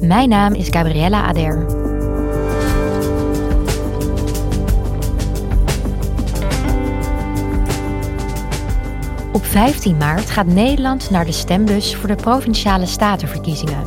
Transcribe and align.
Mijn 0.00 0.28
naam 0.28 0.54
is 0.54 0.68
Gabriella 0.68 1.22
Ader. 1.22 1.66
Op 9.32 9.44
15 9.44 9.96
maart 9.96 10.30
gaat 10.30 10.46
Nederland 10.46 11.10
naar 11.10 11.24
de 11.24 11.32
stembus 11.32 11.96
voor 11.96 12.08
de 12.08 12.14
provinciale 12.14 12.86
statenverkiezingen. 12.86 13.86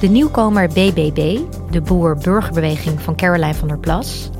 De 0.00 0.08
nieuwkomer 0.08 0.68
BBB, 0.68 1.38
de 1.70 1.80
boer-burgerbeweging 1.80 3.00
van 3.00 3.16
Caroline 3.16 3.54
van 3.54 3.68
der 3.68 3.78
Plas, 3.78 4.30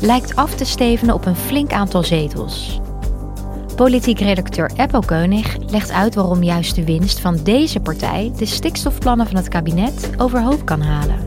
lijkt 0.00 0.36
af 0.36 0.54
te 0.54 0.64
stevenen 0.64 1.14
op 1.14 1.26
een 1.26 1.36
flink 1.36 1.72
aantal 1.72 2.02
zetels. 2.02 2.80
Politiek 3.76 4.18
redacteur 4.18 4.70
Eppo 4.76 5.00
Keunig 5.00 5.56
legt 5.70 5.90
uit 5.90 6.14
waarom 6.14 6.42
juist 6.42 6.74
de 6.74 6.84
winst 6.84 7.20
van 7.20 7.38
deze 7.42 7.80
partij 7.80 8.32
de 8.36 8.46
stikstofplannen 8.46 9.26
van 9.26 9.36
het 9.36 9.48
kabinet 9.48 10.10
overhoop 10.16 10.64
kan 10.64 10.80
halen. 10.80 11.25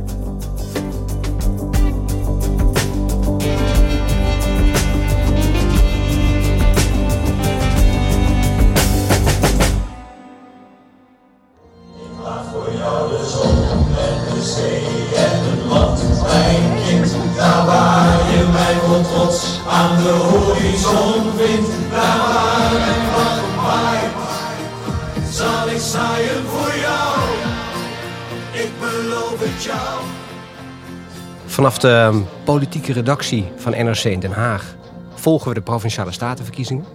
Vanaf 31.60 31.78
de 31.78 32.22
politieke 32.44 32.94
redactie 32.94 33.46
van 33.56 33.72
NRC 33.72 34.04
in 34.04 34.20
Den 34.20 34.32
Haag 34.32 34.76
volgen 35.14 35.48
we 35.48 35.54
de 35.54 35.62
provinciale 35.62 36.12
statenverkiezingen. 36.12 36.86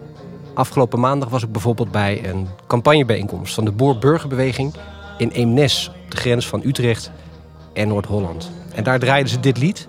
Afgelopen 0.55 1.01
maandag 1.01 1.29
was 1.29 1.43
ik 1.43 1.53
bijvoorbeeld 1.53 1.91
bij 1.91 2.29
een 2.29 2.49
campagnebijeenkomst 2.67 3.55
van 3.55 3.65
de 3.65 3.71
Boer-Burgerbeweging 3.71 4.75
in 5.19 5.29
Eemnes, 5.29 5.91
op 6.05 6.11
de 6.11 6.17
grens 6.17 6.47
van 6.47 6.63
Utrecht 6.65 7.11
en 7.73 7.89
Noord-Holland. 7.89 8.51
En 8.75 8.85
daar 8.85 8.99
draaiden 8.99 9.31
ze 9.31 9.41
dit 9.41 9.59
lied, 9.59 9.89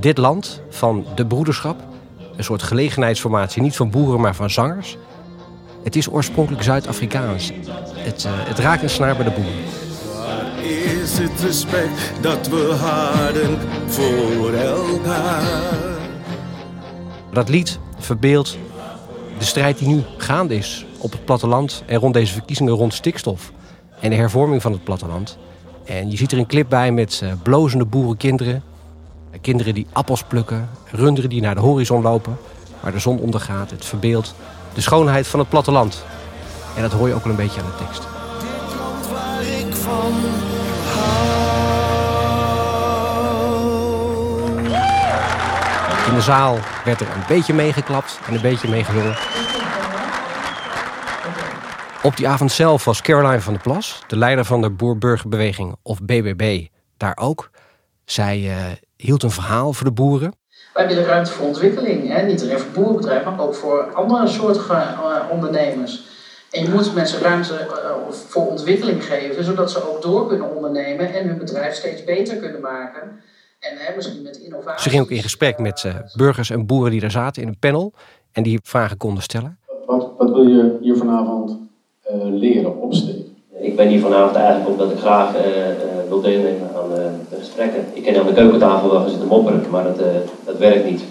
Dit 0.00 0.18
Land 0.18 0.62
van 0.70 1.06
de 1.14 1.26
Broederschap. 1.26 1.80
Een 2.36 2.44
soort 2.44 2.62
gelegenheidsformatie, 2.62 3.62
niet 3.62 3.76
van 3.76 3.90
boeren, 3.90 4.20
maar 4.20 4.34
van 4.34 4.50
zangers. 4.50 4.96
Het 5.82 5.96
is 5.96 6.10
oorspronkelijk 6.10 6.62
Zuid-Afrikaans. 6.62 7.52
Het, 7.94 8.24
uh, 8.24 8.32
het 8.34 8.58
raakt 8.58 8.82
een 8.82 8.90
snaar 8.90 9.16
bij 9.16 9.24
de 9.24 9.30
boeren 9.30 9.89
het 11.22 11.40
respect 11.40 12.12
dat 12.20 12.48
we 12.48 12.74
hadden 12.80 13.58
voor 13.86 14.52
elkaar. 14.52 15.98
Dat 17.32 17.48
lied 17.48 17.78
verbeeldt 17.98 18.58
de 19.38 19.44
strijd 19.44 19.78
die 19.78 19.88
nu 19.88 20.02
gaande 20.16 20.54
is 20.56 20.86
op 20.98 21.12
het 21.12 21.24
platteland 21.24 21.82
en 21.86 21.98
rond 21.98 22.14
deze 22.14 22.32
verkiezingen 22.32 22.72
rond 22.72 22.94
stikstof 22.94 23.52
en 24.00 24.10
de 24.10 24.16
hervorming 24.16 24.62
van 24.62 24.72
het 24.72 24.84
platteland. 24.84 25.38
En 25.84 26.10
je 26.10 26.16
ziet 26.16 26.32
er 26.32 26.38
een 26.38 26.46
clip 26.46 26.68
bij 26.68 26.92
met 26.92 27.20
uh, 27.24 27.32
blozende 27.42 27.84
boerenkinderen, 27.84 28.62
kinderen 29.40 29.74
die 29.74 29.86
appels 29.92 30.22
plukken, 30.22 30.68
runderen 30.90 31.30
die 31.30 31.40
naar 31.40 31.54
de 31.54 31.60
horizon 31.60 32.02
lopen, 32.02 32.36
waar 32.80 32.92
de 32.92 32.98
zon 32.98 33.18
ondergaat. 33.18 33.70
Het 33.70 33.84
verbeeldt 33.84 34.34
de 34.74 34.80
schoonheid 34.80 35.26
van 35.26 35.38
het 35.38 35.48
platteland. 35.48 36.04
En 36.76 36.82
dat 36.82 36.92
hoor 36.92 37.08
je 37.08 37.14
ook 37.14 37.24
wel 37.24 37.32
een 37.32 37.38
beetje 37.38 37.60
aan 37.60 37.66
de 37.66 37.84
tekst. 37.84 38.02
Dit 38.40 38.78
land 38.78 39.08
waar 39.08 39.42
ik 39.42 39.74
van 39.74 40.39
In 46.10 46.16
de 46.16 46.22
zaal 46.22 46.58
werd 46.84 47.00
er 47.00 47.06
een 47.06 47.24
beetje 47.28 47.54
meegeklapt 47.54 48.20
en 48.26 48.34
een 48.34 48.40
beetje 48.40 48.68
meegezongen. 48.68 49.16
Op 52.02 52.16
die 52.16 52.28
avond 52.28 52.52
zelf 52.52 52.84
was 52.84 53.02
Caroline 53.02 53.40
van 53.40 53.52
der 53.52 53.62
Plas, 53.62 54.02
de 54.06 54.16
leider 54.16 54.44
van 54.44 54.60
de 54.60 54.70
Boer-Burgerbeweging 54.70 55.76
of 55.82 56.02
BBB, 56.02 56.66
daar 56.96 57.16
ook. 57.20 57.50
Zij 58.04 58.38
uh, 58.40 58.56
hield 58.96 59.22
een 59.22 59.30
verhaal 59.30 59.72
voor 59.72 59.86
de 59.86 59.92
boeren. 59.92 60.34
Wij 60.74 60.86
willen 60.86 61.04
ruimte 61.04 61.30
voor 61.30 61.46
ontwikkeling. 61.46 62.08
Hè? 62.08 62.22
Niet 62.22 62.42
alleen 62.42 62.58
voor 62.58 62.70
boerenbedrijven, 62.70 63.34
maar 63.34 63.46
ook 63.46 63.54
voor 63.54 63.92
andere 63.94 64.26
soorten 64.26 64.62
uh, 64.70 65.20
ondernemers. 65.30 66.04
En 66.50 66.62
je 66.62 66.68
moet 66.68 66.94
mensen 66.94 67.20
ruimte 67.20 67.68
uh, 67.70 68.12
voor 68.28 68.46
ontwikkeling 68.46 69.04
geven, 69.04 69.44
zodat 69.44 69.70
ze 69.70 69.88
ook 69.88 70.02
door 70.02 70.28
kunnen 70.28 70.54
ondernemen 70.54 71.14
en 71.14 71.26
hun 71.26 71.38
bedrijf 71.38 71.74
steeds 71.74 72.04
beter 72.04 72.36
kunnen 72.36 72.60
maken. 72.60 73.20
En 73.60 73.76
hè, 73.76 73.96
misschien 73.96 74.22
met 74.22 74.36
innovatie. 74.36 74.82
Ze 74.82 74.90
ging 74.90 75.02
ook 75.02 75.10
in 75.10 75.22
gesprek 75.22 75.58
met 75.58 75.82
uh, 75.86 75.94
burgers 76.16 76.50
en 76.50 76.66
boeren 76.66 76.90
die 76.90 77.00
daar 77.00 77.10
zaten 77.10 77.42
in 77.42 77.48
een 77.48 77.58
panel 77.58 77.92
en 78.32 78.42
die 78.42 78.60
vragen 78.62 78.96
konden 78.96 79.22
stellen. 79.22 79.58
Wat, 79.86 80.12
wat 80.18 80.30
wil 80.30 80.48
je 80.48 80.78
hier 80.80 80.96
vanavond 80.96 81.58
uh, 82.10 82.24
leren, 82.24 82.80
opsteken? 82.80 83.36
Ik 83.60 83.76
ben 83.76 83.88
hier 83.88 84.00
vanavond 84.00 84.36
eigenlijk 84.36 84.68
omdat 84.68 84.90
ik 84.90 84.98
graag 84.98 85.32
wil 86.08 86.20
deelnemen 86.20 86.74
aan 86.74 86.88
de 86.88 87.36
gesprekken. 87.38 87.84
Ik 87.92 88.02
ken 88.02 88.20
aan 88.20 88.26
de 88.26 88.32
keukentafel 88.32 88.90
wel 88.90 89.00
gaan 89.00 89.10
zitten 89.10 89.28
mopperen, 89.28 89.70
maar 89.70 89.84
dat, 89.84 89.98
dat 90.44 90.58
werkt 90.58 90.84
niet. 90.84 91.02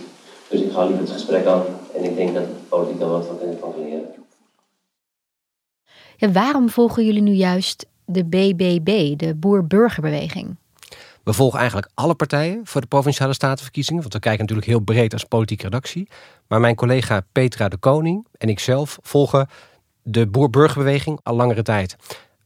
Dus 0.50 0.62
ik 0.62 0.72
ga 0.72 0.84
liever 0.84 1.02
het 1.02 1.12
gesprek 1.12 1.46
aan 1.46 1.64
en 1.96 2.04
ik 2.04 2.16
denk 2.16 2.34
dat 2.34 2.44
de 2.44 2.52
politiek 2.70 3.00
daar 3.00 3.10
wat 3.10 3.26
van 3.26 3.60
kan 3.60 3.74
leren. 3.84 4.06
Ja, 6.18 6.32
waarom 6.32 6.70
volgen 6.70 7.06
jullie 7.06 7.22
nu 7.22 7.32
juist 7.32 7.86
de 8.06 8.26
BBB, 8.26 9.18
de 9.18 9.36
Boer-Burgerbeweging? 9.36 10.56
We 11.24 11.34
volgen 11.34 11.60
eigenlijk 11.60 11.92
alle 11.94 12.16
partijen 12.16 12.62
voor 12.64 12.82
de 12.82 12.88
provinciale 12.88 13.34
statenverkiezingen. 13.34 14.02
Want 14.02 14.14
we 14.14 14.20
kijken 14.20 14.42
natuurlijk 14.42 14.68
heel 14.68 14.80
breed 14.80 15.14
als 15.14 15.24
politieke 15.24 15.64
redactie. 15.64 16.08
Maar 16.48 16.60
mijn 16.60 16.76
collega 16.76 17.22
Petra 17.32 17.70
de 17.70 17.78
Koning 17.78 18.28
en 18.38 18.50
ikzelf 18.50 19.00
volgen 19.02 19.48
de 20.04 20.28
Boer-Burgerbeweging 20.28 21.20
al 21.24 21.36
langere 21.36 21.62
tijd. 21.62 21.96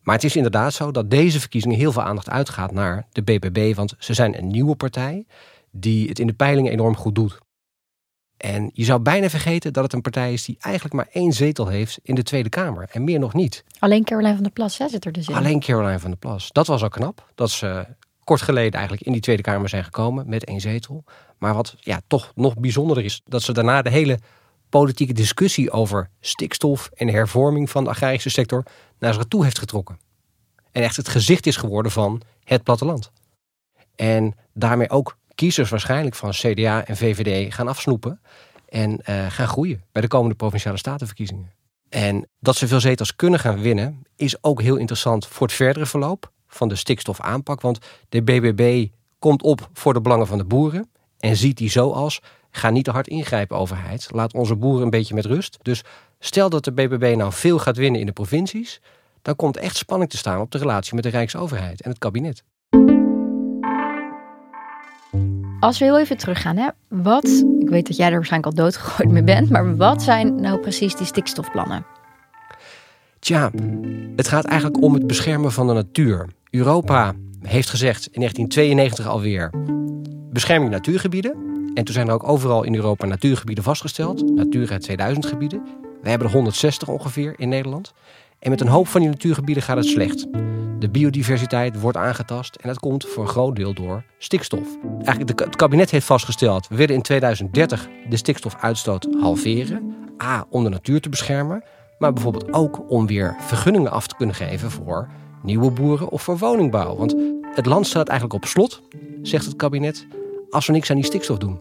Maar 0.01 0.15
het 0.15 0.23
is 0.23 0.35
inderdaad 0.35 0.73
zo 0.73 0.91
dat 0.91 1.09
deze 1.09 1.39
verkiezingen 1.39 1.77
heel 1.77 1.91
veel 1.91 2.01
aandacht 2.01 2.29
uitgaat 2.29 2.71
naar 2.71 3.05
de 3.11 3.21
BBB. 3.21 3.75
Want 3.75 3.93
ze 3.97 4.13
zijn 4.13 4.37
een 4.37 4.47
nieuwe 4.47 4.75
partij 4.75 5.25
die 5.71 6.09
het 6.09 6.19
in 6.19 6.27
de 6.27 6.33
peilingen 6.33 6.71
enorm 6.71 6.95
goed 6.95 7.15
doet. 7.15 7.37
En 8.37 8.69
je 8.73 8.83
zou 8.83 8.99
bijna 8.99 9.29
vergeten 9.29 9.73
dat 9.73 9.83
het 9.83 9.93
een 9.93 10.01
partij 10.01 10.33
is 10.33 10.45
die 10.45 10.57
eigenlijk 10.59 10.95
maar 10.95 11.07
één 11.11 11.31
zetel 11.31 11.67
heeft 11.67 11.99
in 12.03 12.15
de 12.15 12.23
Tweede 12.23 12.49
Kamer. 12.49 12.87
En 12.91 13.03
meer 13.03 13.19
nog 13.19 13.33
niet. 13.33 13.63
Alleen 13.79 14.03
Caroline 14.03 14.33
van 14.33 14.43
der 14.43 14.51
Plas 14.51 14.77
hè, 14.77 14.89
zit 14.89 15.05
er 15.05 15.11
dus 15.11 15.27
in. 15.27 15.35
Alleen 15.35 15.59
Caroline 15.59 15.99
van 15.99 16.09
der 16.09 16.19
Plas. 16.19 16.51
Dat 16.51 16.67
was 16.67 16.83
al 16.83 16.89
knap. 16.89 17.29
Dat 17.35 17.49
ze 17.49 17.85
kort 18.23 18.41
geleden 18.41 18.73
eigenlijk 18.73 19.05
in 19.05 19.11
die 19.11 19.21
Tweede 19.21 19.41
Kamer 19.41 19.69
zijn 19.69 19.83
gekomen 19.83 20.29
met 20.29 20.45
één 20.45 20.61
zetel. 20.61 21.03
Maar 21.37 21.53
wat 21.53 21.75
ja, 21.79 22.01
toch 22.07 22.31
nog 22.35 22.57
bijzonderder 22.57 23.03
is, 23.03 23.21
dat 23.25 23.41
ze 23.41 23.53
daarna 23.53 23.81
de 23.81 23.89
hele 23.89 24.19
politieke 24.69 25.13
discussie 25.13 25.71
over 25.71 26.09
stikstof 26.19 26.89
en 26.93 27.07
hervorming 27.07 27.69
van 27.69 27.83
de 27.83 27.89
agrarische 27.89 28.29
sector 28.29 28.63
naar 28.99 29.13
zich 29.13 29.23
toe 29.23 29.43
heeft 29.43 29.59
getrokken. 29.59 29.99
En 30.71 30.83
echt 30.83 30.95
het 30.95 31.07
gezicht 31.07 31.45
is 31.45 31.57
geworden 31.57 31.91
van 31.91 32.21
het 32.43 32.63
platteland. 32.63 33.11
En 33.95 34.35
daarmee 34.53 34.89
ook 34.89 35.17
kiezers 35.35 35.69
waarschijnlijk 35.69 36.15
van 36.15 36.29
CDA 36.29 36.85
en 36.85 36.97
VVD 36.97 37.53
gaan 37.53 37.67
afsnoepen 37.67 38.21
en 38.69 39.01
uh, 39.09 39.25
gaan 39.31 39.47
groeien 39.47 39.83
bij 39.91 40.01
de 40.01 40.07
komende 40.07 40.35
provinciale 40.35 40.77
statenverkiezingen. 40.77 41.51
En 41.89 42.27
dat 42.39 42.55
ze 42.55 42.67
veel 42.67 42.79
zetels 42.79 43.15
kunnen 43.15 43.39
gaan 43.39 43.61
winnen, 43.61 44.03
is 44.15 44.43
ook 44.43 44.61
heel 44.61 44.75
interessant 44.75 45.27
voor 45.27 45.47
het 45.47 45.55
verdere 45.55 45.85
verloop 45.85 46.31
van 46.55 46.67
de 46.67 46.75
stikstofaanpak. 46.75 47.61
Want 47.61 47.79
de 48.09 48.21
BBB 48.21 48.87
komt 49.19 49.43
op 49.43 49.69
voor 49.73 49.93
de 49.93 50.01
belangen 50.01 50.27
van 50.27 50.37
de 50.37 50.45
boeren. 50.45 50.89
En 51.19 51.35
ziet 51.35 51.57
die 51.57 51.69
zo 51.69 51.91
als, 51.91 52.21
ga 52.51 52.69
niet 52.69 52.83
te 52.83 52.91
hard 52.91 53.07
ingrijpen 53.07 53.57
overheid. 53.57 54.07
Laat 54.11 54.33
onze 54.33 54.55
boeren 54.55 54.83
een 54.83 54.89
beetje 54.89 55.15
met 55.15 55.25
rust. 55.25 55.57
Dus 55.61 55.83
stel 56.19 56.49
dat 56.49 56.63
de 56.63 56.71
BBB 56.71 57.13
nou 57.17 57.33
veel 57.33 57.59
gaat 57.59 57.77
winnen 57.77 57.99
in 57.99 58.05
de 58.05 58.11
provincies. 58.11 58.81
Dan 59.21 59.35
komt 59.35 59.57
echt 59.57 59.77
spanning 59.77 60.09
te 60.09 60.17
staan 60.17 60.41
op 60.41 60.51
de 60.51 60.57
relatie 60.57 60.95
met 60.95 61.03
de 61.03 61.09
Rijksoverheid 61.09 61.81
en 61.81 61.89
het 61.89 61.99
kabinet. 61.99 62.43
Als 65.59 65.79
we 65.79 65.85
heel 65.85 65.99
even 65.99 66.17
teruggaan, 66.17 66.57
hè, 66.57 66.69
wat, 66.87 67.27
ik 67.59 67.69
weet 67.69 67.87
dat 67.87 67.97
jij 67.97 68.07
er 68.07 68.13
waarschijnlijk 68.13 68.57
al 68.57 68.63
doodgegooid 68.63 69.09
mee 69.09 69.23
bent, 69.23 69.49
maar 69.49 69.75
wat 69.75 70.01
zijn 70.01 70.41
nou 70.41 70.59
precies 70.59 70.95
die 70.95 71.05
stikstofplannen? 71.05 71.85
Tja, 73.19 73.51
het 74.15 74.27
gaat 74.27 74.45
eigenlijk 74.45 74.83
om 74.83 74.93
het 74.93 75.07
beschermen 75.07 75.51
van 75.51 75.67
de 75.67 75.73
natuur. 75.73 76.27
Europa 76.53 77.13
heeft 77.41 77.69
gezegd 77.69 78.07
in 78.11 78.19
1992 78.19 79.07
alweer 79.07 79.49
bescherming 80.31 80.71
natuurgebieden. 80.71 81.31
En 81.73 81.83
toen 81.83 81.93
zijn 81.93 82.07
er 82.07 82.13
ook 82.13 82.27
overal 82.27 82.63
in 82.63 82.75
Europa 82.75 83.05
natuurgebieden 83.05 83.63
vastgesteld. 83.63 84.35
Natura 84.35 84.77
2000 84.77 85.25
gebieden. 85.25 85.63
We 86.01 86.09
hebben 86.09 86.27
er 86.27 86.33
160 86.33 86.87
ongeveer 86.87 87.33
in 87.37 87.49
Nederland. 87.49 87.93
En 88.39 88.49
met 88.49 88.61
een 88.61 88.67
hoop 88.67 88.87
van 88.87 89.01
die 89.01 89.09
natuurgebieden 89.09 89.63
gaat 89.63 89.77
het 89.77 89.85
slecht. 89.85 90.27
De 90.79 90.89
biodiversiteit 90.91 91.79
wordt 91.79 91.97
aangetast 91.97 92.55
en 92.55 92.67
dat 92.67 92.79
komt 92.79 93.05
voor 93.05 93.23
een 93.23 93.29
groot 93.29 93.55
deel 93.55 93.73
door 93.73 94.03
stikstof. 94.17 94.67
Eigenlijk 95.03 95.39
het 95.39 95.55
kabinet 95.55 95.91
heeft 95.91 96.05
vastgesteld, 96.05 96.67
we 96.67 96.75
willen 96.75 96.95
in 96.95 97.01
2030 97.01 97.87
de 98.09 98.17
stikstofuitstoot 98.17 99.07
halveren. 99.19 99.95
A, 100.23 100.45
om 100.49 100.63
de 100.63 100.69
natuur 100.69 101.01
te 101.01 101.09
beschermen, 101.09 101.63
maar 101.97 102.13
bijvoorbeeld 102.13 102.53
ook 102.53 102.91
om 102.91 103.07
weer 103.07 103.35
vergunningen 103.39 103.91
af 103.91 104.07
te 104.07 104.15
kunnen 104.15 104.35
geven 104.35 104.71
voor 104.71 105.09
nieuwe 105.43 105.71
boeren 105.71 106.09
of 106.09 106.21
voor 106.21 106.37
woningbouw. 106.37 106.95
Want 106.95 107.15
het 107.55 107.65
land 107.65 107.87
staat 107.87 108.07
eigenlijk 108.07 108.43
op 108.43 108.49
slot, 108.49 108.81
zegt 109.21 109.45
het 109.45 109.55
kabinet, 109.55 110.07
als 110.49 110.67
we 110.67 110.73
niks 110.73 110.89
aan 110.89 110.95
die 110.95 111.05
stikstof 111.05 111.37
doen. 111.37 111.59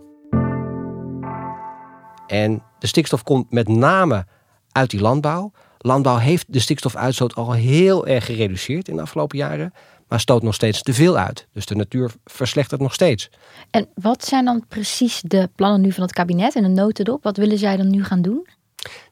En 2.26 2.62
de 2.78 2.86
stikstof 2.86 3.22
komt 3.22 3.52
met 3.52 3.68
name 3.68 4.26
uit 4.72 4.90
die 4.90 5.00
landbouw. 5.00 5.52
Landbouw 5.78 6.16
heeft 6.16 6.52
de 6.52 6.60
stikstofuitstoot 6.60 7.34
al 7.34 7.52
heel 7.52 8.06
erg 8.06 8.24
gereduceerd 8.24 8.88
in 8.88 8.96
de 8.96 9.02
afgelopen 9.02 9.38
jaren, 9.38 9.72
maar 10.08 10.20
stoot 10.20 10.42
nog 10.42 10.54
steeds 10.54 10.82
te 10.82 10.94
veel 10.94 11.16
uit. 11.16 11.46
Dus 11.52 11.66
de 11.66 11.74
natuur 11.74 12.12
verslechtert 12.24 12.80
nog 12.80 12.94
steeds. 12.94 13.30
En 13.70 13.88
wat 13.94 14.24
zijn 14.24 14.44
dan 14.44 14.64
precies 14.68 15.22
de 15.26 15.50
plannen 15.54 15.80
nu 15.80 15.92
van 15.92 16.02
het 16.02 16.12
kabinet 16.12 16.54
en 16.54 16.64
een 16.64 16.74
notendop? 16.74 17.22
Wat 17.22 17.36
willen 17.36 17.58
zij 17.58 17.76
dan 17.76 17.90
nu 17.90 18.04
gaan 18.04 18.22
doen? 18.22 18.46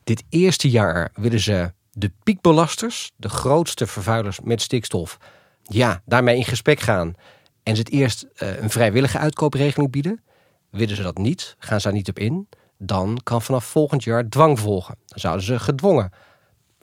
Dit 0.04 0.24
eerste 0.28 0.70
jaar 0.70 1.10
willen 1.14 1.40
ze 1.40 1.72
de 1.90 2.12
piekbelasters, 2.22 3.10
de 3.16 3.28
grootste 3.28 3.86
vervuilers 3.86 4.40
met 4.40 4.62
stikstof, 4.62 5.18
ja, 5.62 6.02
daarmee 6.04 6.36
in 6.36 6.44
gesprek 6.44 6.80
gaan. 6.80 7.14
En 7.62 7.76
ze 7.76 7.82
het 7.82 7.90
eerst 7.90 8.26
uh, 8.36 8.60
een 8.60 8.70
vrijwillige 8.70 9.18
uitkoopregeling 9.18 9.90
bieden. 9.90 10.22
Willen 10.70 10.96
ze 10.96 11.02
dat 11.02 11.18
niet, 11.18 11.56
gaan 11.58 11.80
ze 11.80 11.86
daar 11.86 11.96
niet 11.96 12.08
op 12.08 12.18
in, 12.18 12.48
dan 12.78 13.20
kan 13.22 13.42
vanaf 13.42 13.64
volgend 13.64 14.04
jaar 14.04 14.28
dwang 14.28 14.58
volgen. 14.58 14.94
Dan 15.06 15.18
zouden 15.18 15.44
ze 15.44 15.58
gedwongen 15.58 16.12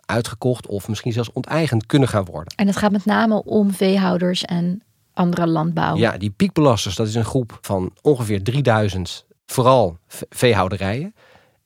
uitgekocht 0.05 0.67
of 0.67 0.87
misschien 0.87 1.11
zelfs 1.11 1.31
onteigend 1.31 1.85
kunnen 1.85 2.07
gaan 2.07 2.25
worden. 2.25 2.53
En 2.55 2.67
het 2.67 2.77
gaat 2.77 2.91
met 2.91 3.05
name 3.05 3.43
om 3.43 3.73
veehouders 3.73 4.43
en 4.43 4.81
andere 5.13 5.47
landbouw. 5.47 5.95
Ja, 5.95 6.17
die 6.17 6.29
piekbelasters, 6.29 6.95
dat 6.95 7.07
is 7.07 7.15
een 7.15 7.25
groep 7.25 7.57
van 7.61 7.91
ongeveer 8.01 8.43
3000, 8.43 9.25
vooral 9.45 9.97
veehouderijen. 10.29 11.15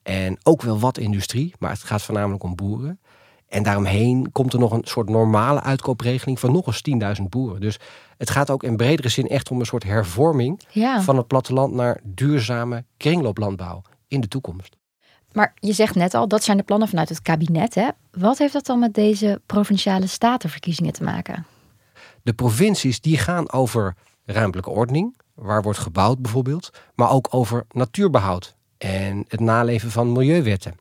En 0.02 0.38
ook 0.42 0.62
wel 0.62 0.78
wat 0.78 0.98
industrie, 0.98 1.54
maar 1.58 1.70
het 1.70 1.82
gaat 1.82 2.02
voornamelijk 2.02 2.42
om 2.42 2.54
boeren. 2.54 3.00
En 3.52 3.62
daaromheen 3.62 4.32
komt 4.32 4.52
er 4.52 4.58
nog 4.58 4.72
een 4.72 4.84
soort 4.84 5.08
normale 5.08 5.60
uitkoopregeling 5.60 6.40
van 6.40 6.52
nog 6.52 6.66
eens 6.66 7.18
10.000 7.20 7.24
boeren. 7.28 7.60
Dus 7.60 7.78
het 8.16 8.30
gaat 8.30 8.50
ook 8.50 8.62
in 8.62 8.76
bredere 8.76 9.08
zin 9.08 9.28
echt 9.28 9.50
om 9.50 9.60
een 9.60 9.66
soort 9.66 9.84
hervorming 9.84 10.60
van 11.00 11.16
het 11.16 11.26
platteland 11.26 11.74
naar 11.74 12.00
duurzame 12.02 12.84
kringlooplandbouw 12.96 13.82
in 14.08 14.20
de 14.20 14.28
toekomst. 14.28 14.76
Maar 15.32 15.54
je 15.54 15.72
zegt 15.72 15.94
net 15.94 16.14
al, 16.14 16.28
dat 16.28 16.44
zijn 16.44 16.56
de 16.56 16.62
plannen 16.62 16.88
vanuit 16.88 17.08
het 17.08 17.22
kabinet. 17.22 17.74
Hè? 17.74 17.88
Wat 18.10 18.38
heeft 18.38 18.52
dat 18.52 18.66
dan 18.66 18.78
met 18.78 18.94
deze 18.94 19.40
provinciale 19.46 20.06
statenverkiezingen 20.06 20.92
te 20.92 21.04
maken? 21.04 21.46
De 22.22 22.32
provincies 22.32 23.00
die 23.00 23.18
gaan 23.18 23.52
over 23.52 23.94
ruimtelijke 24.24 24.70
ordening, 24.70 25.16
waar 25.34 25.62
wordt 25.62 25.78
gebouwd 25.78 26.18
bijvoorbeeld, 26.18 26.70
maar 26.94 27.10
ook 27.10 27.28
over 27.30 27.64
natuurbehoud 27.70 28.56
en 28.78 29.24
het 29.28 29.40
naleven 29.40 29.90
van 29.90 30.12
milieuwetten. 30.12 30.74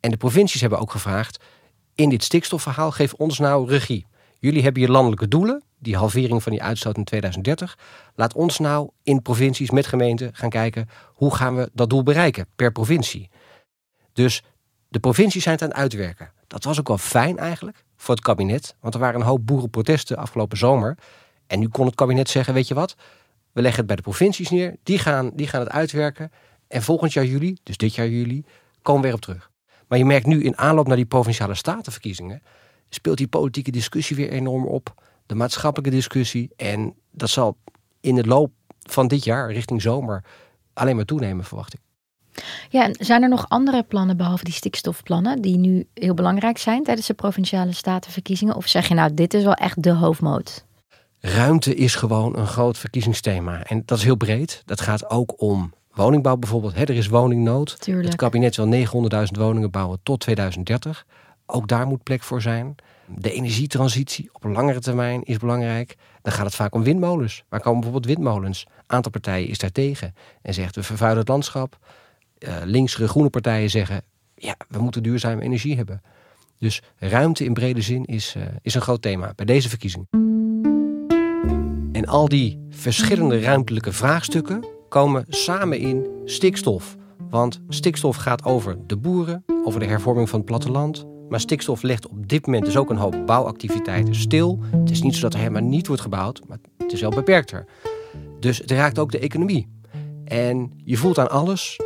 En 0.00 0.10
de 0.10 0.16
provincies 0.16 0.60
hebben 0.60 0.78
ook 0.78 0.90
gevraagd, 0.90 1.44
in 1.94 2.08
dit 2.08 2.24
stikstofverhaal 2.24 2.90
geef 2.90 3.12
ons 3.12 3.38
nou 3.38 3.68
regie. 3.68 4.06
Jullie 4.38 4.62
hebben 4.62 4.82
je 4.82 4.90
landelijke 4.90 5.28
doelen, 5.28 5.62
die 5.78 5.96
halvering 5.96 6.42
van 6.42 6.52
die 6.52 6.62
uitstoot 6.62 6.96
in 6.96 7.04
2030. 7.04 7.78
Laat 8.14 8.34
ons 8.34 8.58
nou 8.58 8.90
in 9.02 9.22
provincies 9.22 9.70
met 9.70 9.86
gemeenten 9.86 10.34
gaan 10.34 10.50
kijken 10.50 10.88
hoe 11.14 11.34
gaan 11.34 11.56
we 11.56 11.70
dat 11.72 11.90
doel 11.90 12.02
bereiken 12.02 12.46
per 12.56 12.72
provincie. 12.72 13.30
Dus 14.12 14.42
de 14.88 14.98
provincies 14.98 15.42
zijn 15.42 15.54
het 15.54 15.64
aan 15.64 15.70
het 15.70 15.78
uitwerken. 15.78 16.32
Dat 16.46 16.64
was 16.64 16.78
ook 16.78 16.88
wel 16.88 16.98
fijn 16.98 17.38
eigenlijk 17.38 17.84
voor 17.96 18.14
het 18.14 18.24
kabinet, 18.24 18.74
want 18.80 18.94
er 18.94 19.00
waren 19.00 19.20
een 19.20 19.26
hoop 19.26 19.46
boerenprotesten 19.46 20.16
afgelopen 20.16 20.58
zomer. 20.58 20.98
En 21.46 21.58
nu 21.58 21.68
kon 21.68 21.86
het 21.86 21.94
kabinet 21.94 22.28
zeggen, 22.28 22.54
weet 22.54 22.68
je 22.68 22.74
wat, 22.74 22.96
we 23.52 23.60
leggen 23.60 23.78
het 23.78 23.86
bij 23.86 23.96
de 23.96 24.02
provincies 24.02 24.50
neer, 24.50 24.76
die 24.82 24.98
gaan, 24.98 25.30
die 25.34 25.46
gaan 25.46 25.60
het 25.60 25.70
uitwerken. 25.70 26.32
En 26.68 26.82
volgend 26.82 27.12
jaar 27.12 27.24
juli, 27.24 27.56
dus 27.62 27.76
dit 27.76 27.94
jaar 27.94 28.08
juli, 28.08 28.44
komen 28.82 29.02
we 29.02 29.06
weer 29.06 29.16
op 29.16 29.22
terug. 29.22 29.51
Maar 29.92 30.00
je 30.00 30.06
merkt 30.06 30.26
nu 30.26 30.42
in 30.42 30.58
aanloop 30.58 30.86
naar 30.86 30.96
die 30.96 31.04
provinciale 31.04 31.54
statenverkiezingen, 31.54 32.42
speelt 32.88 33.16
die 33.16 33.28
politieke 33.28 33.70
discussie 33.70 34.16
weer 34.16 34.30
enorm 34.30 34.66
op. 34.66 35.02
De 35.26 35.34
maatschappelijke 35.34 35.96
discussie. 35.96 36.50
En 36.56 36.94
dat 37.10 37.30
zal 37.30 37.56
in 38.00 38.14
de 38.14 38.24
loop 38.24 38.52
van 38.82 39.08
dit 39.08 39.24
jaar, 39.24 39.52
richting 39.52 39.82
zomer, 39.82 40.24
alleen 40.72 40.96
maar 40.96 41.04
toenemen, 41.04 41.44
verwacht 41.44 41.74
ik. 41.74 41.80
Ja, 42.68 42.84
en 42.84 42.96
zijn 42.98 43.22
er 43.22 43.28
nog 43.28 43.48
andere 43.48 43.82
plannen 43.82 44.16
behalve 44.16 44.44
die 44.44 44.52
stikstofplannen 44.52 45.42
die 45.42 45.56
nu 45.56 45.86
heel 45.94 46.14
belangrijk 46.14 46.58
zijn 46.58 46.82
tijdens 46.82 47.06
de 47.06 47.14
provinciale 47.14 47.72
statenverkiezingen? 47.72 48.56
Of 48.56 48.66
zeg 48.68 48.88
je 48.88 48.94
nou, 48.94 49.14
dit 49.14 49.34
is 49.34 49.42
wel 49.42 49.54
echt 49.54 49.82
de 49.82 49.92
hoofdmoot? 49.92 50.64
Ruimte 51.20 51.74
is 51.74 51.94
gewoon 51.94 52.36
een 52.36 52.46
groot 52.46 52.78
verkiezingsthema. 52.78 53.62
En 53.62 53.82
dat 53.84 53.98
is 53.98 54.04
heel 54.04 54.16
breed. 54.16 54.62
Dat 54.64 54.80
gaat 54.80 55.10
ook 55.10 55.40
om 55.40 55.72
woningbouw 55.94 56.36
bijvoorbeeld. 56.36 56.74
er 56.76 56.90
is 56.90 57.08
woningnood. 57.08 57.80
Tuurlijk. 57.80 58.06
Het 58.06 58.16
kabinet 58.16 58.56
wil 58.56 58.86
900.000 59.26 59.38
woningen 59.38 59.70
bouwen 59.70 59.98
tot 60.02 60.20
2030. 60.20 61.06
Ook 61.46 61.68
daar 61.68 61.86
moet 61.86 62.02
plek 62.02 62.22
voor 62.22 62.42
zijn. 62.42 62.74
De 63.06 63.32
energietransitie 63.32 64.30
op 64.32 64.44
langere 64.44 64.80
termijn 64.80 65.22
is 65.22 65.36
belangrijk. 65.36 65.96
Dan 66.22 66.32
gaat 66.32 66.46
het 66.46 66.54
vaak 66.54 66.74
om 66.74 66.82
windmolens. 66.82 67.44
Waar 67.48 67.60
komen 67.60 67.80
bijvoorbeeld 67.80 68.14
windmolens? 68.14 68.66
Een 68.68 68.96
aantal 68.96 69.12
partijen 69.12 69.48
is 69.48 69.58
daar 69.58 69.72
tegen 69.72 70.14
en 70.42 70.54
zegt 70.54 70.74
we 70.74 70.82
vervuilen 70.82 71.20
het 71.20 71.28
landschap. 71.28 71.78
Uh, 72.38 72.54
linkse 72.64 73.08
groene 73.08 73.30
partijen 73.30 73.70
zeggen 73.70 74.02
ja, 74.34 74.56
we 74.68 74.78
moeten 74.78 75.02
duurzame 75.02 75.42
energie 75.42 75.76
hebben. 75.76 76.02
Dus 76.58 76.82
ruimte 76.98 77.44
in 77.44 77.54
brede 77.54 77.80
zin 77.80 78.04
is, 78.04 78.34
uh, 78.36 78.42
is 78.62 78.74
een 78.74 78.80
groot 78.80 79.02
thema 79.02 79.32
bij 79.36 79.46
deze 79.46 79.68
verkiezing. 79.68 80.06
En 81.92 82.06
al 82.06 82.28
die 82.28 82.66
verschillende 82.70 83.40
ruimtelijke 83.40 83.92
vraagstukken 83.92 84.64
komen 84.92 85.24
samen 85.28 85.78
in 85.78 86.06
stikstof. 86.24 86.96
Want 87.30 87.60
stikstof 87.68 88.16
gaat 88.16 88.44
over 88.44 88.76
de 88.86 88.96
boeren, 88.96 89.44
over 89.64 89.80
de 89.80 89.86
hervorming 89.86 90.28
van 90.28 90.38
het 90.38 90.48
platteland. 90.48 91.06
Maar 91.28 91.40
stikstof 91.40 91.82
legt 91.82 92.08
op 92.08 92.28
dit 92.28 92.46
moment 92.46 92.64
dus 92.64 92.76
ook 92.76 92.90
een 92.90 92.96
hoop 92.96 93.16
bouwactiviteiten 93.26 94.14
stil. 94.14 94.58
Het 94.76 94.90
is 94.90 95.02
niet 95.02 95.14
zo 95.14 95.20
dat 95.20 95.32
er 95.32 95.38
helemaal 95.38 95.62
niet 95.62 95.86
wordt 95.86 96.02
gebouwd, 96.02 96.40
maar 96.48 96.58
het 96.78 96.92
is 96.92 97.00
wel 97.00 97.10
beperkter. 97.10 97.64
Dus 98.40 98.58
het 98.58 98.70
raakt 98.70 98.98
ook 98.98 99.12
de 99.12 99.18
economie. 99.18 99.68
En 100.24 100.72
je 100.84 100.96
voelt 100.96 101.18
aan 101.18 101.30
alles, 101.30 101.80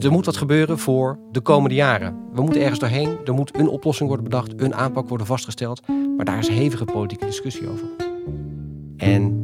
er 0.00 0.12
moet 0.12 0.26
wat 0.26 0.36
gebeuren 0.36 0.78
voor 0.78 1.18
de 1.30 1.40
komende 1.40 1.74
jaren. 1.74 2.16
We 2.32 2.42
moeten 2.42 2.60
ergens 2.60 2.80
doorheen, 2.80 3.16
er 3.24 3.34
moet 3.34 3.58
een 3.58 3.68
oplossing 3.68 4.08
worden 4.08 4.28
bedacht, 4.28 4.60
een 4.60 4.74
aanpak 4.74 5.08
worden 5.08 5.26
vastgesteld. 5.26 5.80
Maar 6.16 6.24
daar 6.24 6.38
is 6.38 6.48
hevige 6.48 6.84
politieke 6.84 7.26
discussie 7.26 7.68
over. 7.68 7.86
En 8.96 9.41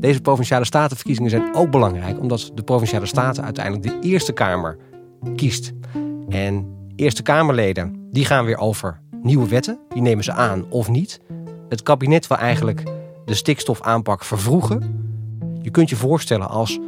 deze 0.00 0.20
provinciale 0.20 0.64
statenverkiezingen 0.64 1.30
zijn 1.30 1.54
ook 1.54 1.70
belangrijk, 1.70 2.20
omdat 2.20 2.50
de 2.54 2.62
provinciale 2.62 3.06
staten 3.06 3.44
uiteindelijk 3.44 3.84
de 3.84 4.08
Eerste 4.08 4.32
Kamer 4.32 4.76
kiest. 5.36 5.72
En 6.28 6.76
Eerste 6.96 7.22
Kamerleden 7.22 8.08
die 8.10 8.24
gaan 8.24 8.44
weer 8.44 8.58
over 8.58 9.00
nieuwe 9.22 9.48
wetten, 9.48 9.78
die 9.88 10.02
nemen 10.02 10.24
ze 10.24 10.32
aan 10.32 10.64
of 10.70 10.88
niet. 10.88 11.20
Het 11.68 11.82
kabinet 11.82 12.26
wil 12.26 12.36
eigenlijk 12.36 12.82
de 13.24 13.34
stikstofaanpak 13.34 14.24
vervroegen. 14.24 15.06
Je 15.62 15.70
kunt 15.70 15.90
je 15.90 15.96
voorstellen 15.96 16.48
als 16.48 16.78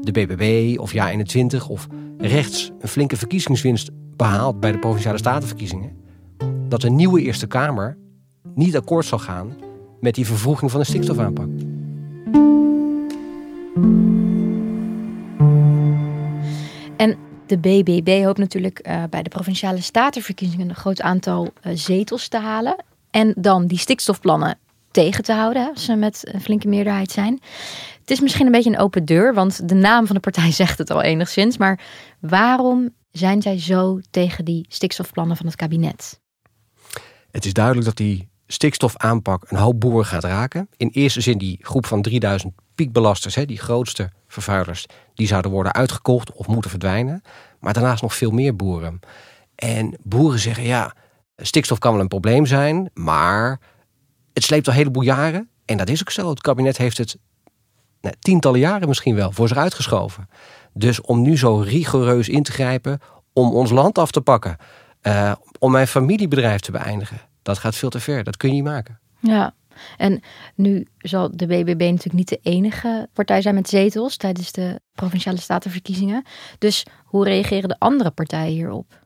de 0.00 0.12
BBB 0.12 0.78
of 0.78 0.92
Ja21 0.94 1.68
of 1.68 1.86
rechts 2.18 2.72
een 2.78 2.88
flinke 2.88 3.16
verkiezingswinst 3.16 3.90
behaalt 4.16 4.60
bij 4.60 4.72
de 4.72 4.78
provinciale 4.78 5.18
statenverkiezingen, 5.18 5.96
dat 6.68 6.80
de 6.80 6.90
nieuwe 6.90 7.22
Eerste 7.22 7.46
Kamer 7.46 7.96
niet 8.54 8.76
akkoord 8.76 9.04
zal 9.04 9.18
gaan 9.18 9.52
met 10.00 10.14
die 10.14 10.26
vervroeging 10.26 10.70
van 10.70 10.80
de 10.80 10.86
stikstofaanpak. 10.86 11.48
De 17.52 17.58
BBB 17.58 18.24
hoopt 18.24 18.38
natuurlijk 18.38 18.88
uh, 18.88 19.02
bij 19.10 19.22
de 19.22 19.28
provinciale 19.28 19.80
statenverkiezingen 19.80 20.68
een 20.68 20.74
groot 20.74 21.00
aantal 21.00 21.52
uh, 21.62 21.72
zetels 21.76 22.28
te 22.28 22.38
halen. 22.38 22.76
En 23.10 23.34
dan 23.36 23.66
die 23.66 23.78
stikstofplannen 23.78 24.58
tegen 24.90 25.24
te 25.24 25.32
houden 25.32 25.70
als 25.70 25.84
ze 25.84 25.94
met 25.94 26.22
een 26.32 26.40
flinke 26.40 26.68
meerderheid 26.68 27.10
zijn. 27.10 27.40
Het 28.00 28.10
is 28.10 28.20
misschien 28.20 28.46
een 28.46 28.52
beetje 28.52 28.70
een 28.70 28.78
open 28.78 29.04
deur, 29.04 29.34
want 29.34 29.68
de 29.68 29.74
naam 29.74 30.06
van 30.06 30.14
de 30.14 30.20
partij 30.20 30.52
zegt 30.62 30.78
het 30.78 30.90
al 30.90 31.02
enigszins. 31.02 31.56
Maar 31.56 31.80
waarom 32.20 32.90
zijn 33.10 33.42
zij 33.42 33.58
zo 33.60 34.00
tegen 34.10 34.44
die 34.44 34.66
stikstofplannen 34.68 35.36
van 35.36 35.46
het 35.46 35.56
kabinet? 35.56 36.20
Het 37.30 37.44
is 37.44 37.52
duidelijk 37.52 37.86
dat 37.86 37.96
die 37.96 38.28
stikstofaanpak 38.46 39.44
een 39.50 39.58
hoop 39.58 39.80
boeren 39.80 40.06
gaat 40.06 40.24
raken. 40.24 40.68
In 40.76 40.88
eerste 40.92 41.20
zin 41.20 41.38
die 41.38 41.58
groep 41.60 41.86
van 41.86 42.02
3000 42.02 42.54
piekbelasters, 42.74 43.34
die 43.34 43.58
grootste 43.58 44.10
vervuilers, 44.32 44.86
die 45.14 45.26
zouden 45.26 45.50
worden 45.50 45.72
uitgekocht 45.72 46.32
of 46.32 46.46
moeten 46.46 46.70
verdwijnen. 46.70 47.22
Maar 47.60 47.72
daarnaast 47.72 48.02
nog 48.02 48.14
veel 48.14 48.30
meer 48.30 48.56
boeren. 48.56 49.00
En 49.54 49.98
boeren 50.02 50.38
zeggen 50.38 50.64
ja, 50.64 50.94
stikstof 51.36 51.78
kan 51.78 51.92
wel 51.92 52.00
een 52.00 52.08
probleem 52.08 52.46
zijn, 52.46 52.90
maar 52.94 53.60
het 54.32 54.42
sleept 54.42 54.66
al 54.66 54.72
een 54.72 54.78
heleboel 54.78 55.02
jaren. 55.02 55.48
En 55.64 55.76
dat 55.76 55.88
is 55.88 56.00
ook 56.00 56.10
zo. 56.10 56.30
Het 56.30 56.40
kabinet 56.40 56.76
heeft 56.76 56.98
het 56.98 57.16
nou, 58.00 58.14
tientallen 58.18 58.60
jaren 58.60 58.88
misschien 58.88 59.14
wel 59.14 59.32
voor 59.32 59.48
zich 59.48 59.56
uitgeschoven. 59.56 60.28
Dus 60.72 61.00
om 61.00 61.22
nu 61.22 61.38
zo 61.38 61.56
rigoureus 61.56 62.28
in 62.28 62.42
te 62.42 62.52
grijpen 62.52 63.00
om 63.32 63.54
ons 63.54 63.70
land 63.70 63.98
af 63.98 64.10
te 64.10 64.20
pakken, 64.20 64.56
uh, 65.02 65.32
om 65.58 65.70
mijn 65.72 65.86
familiebedrijf 65.86 66.60
te 66.60 66.70
beëindigen, 66.70 67.20
dat 67.42 67.58
gaat 67.58 67.76
veel 67.76 67.90
te 67.90 68.00
ver. 68.00 68.24
Dat 68.24 68.36
kun 68.36 68.48
je 68.48 68.54
niet 68.54 68.64
maken. 68.64 69.00
Ja, 69.20 69.54
en 69.96 70.20
nu 70.54 70.86
zal 70.98 71.36
de 71.36 71.46
BBB 71.46 71.80
natuurlijk 71.80 72.12
niet 72.12 72.28
de 72.28 72.40
enige 72.42 73.08
partij 73.12 73.42
zijn 73.42 73.54
met 73.54 73.68
zetels 73.68 74.16
tijdens 74.16 74.52
de 74.52 74.80
provinciale 74.94 75.38
statenverkiezingen. 75.38 76.24
Dus 76.58 76.86
hoe 77.04 77.24
reageren 77.24 77.68
de 77.68 77.78
andere 77.78 78.10
partijen 78.10 78.52
hierop? 78.52 79.00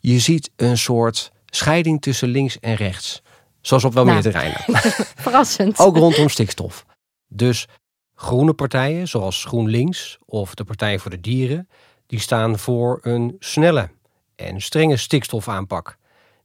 Je 0.00 0.18
ziet 0.18 0.50
een 0.56 0.78
soort 0.78 1.32
scheiding 1.46 2.02
tussen 2.02 2.28
links 2.28 2.58
en 2.60 2.74
rechts. 2.74 3.22
Zoals 3.60 3.84
op 3.84 3.92
wel 3.92 4.04
nou, 4.04 4.14
meer 4.14 4.32
terreinen. 4.32 4.60
Verrassend. 5.26 5.78
Ook 5.78 5.96
rondom 5.96 6.28
stikstof. 6.28 6.86
Dus 7.28 7.66
groene 8.14 8.52
partijen, 8.52 9.08
zoals 9.08 9.44
GroenLinks 9.44 10.18
of 10.24 10.54
de 10.54 10.64
Partij 10.64 10.98
voor 10.98 11.10
de 11.10 11.20
Dieren, 11.20 11.68
die 12.06 12.20
staan 12.20 12.58
voor 12.58 12.98
een 13.02 13.36
snelle 13.38 13.90
en 14.36 14.60
strenge 14.60 14.96
stikstofaanpak. 14.96 15.96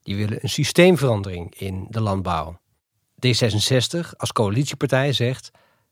Die 0.03 0.15
willen 0.15 0.37
een 0.41 0.49
systeemverandering 0.49 1.55
in 1.55 1.87
de 1.89 2.01
landbouw. 2.01 2.59
D66 3.25 4.09
als 4.17 4.31
coalitiepartij 4.31 5.13
zegt 5.13 5.51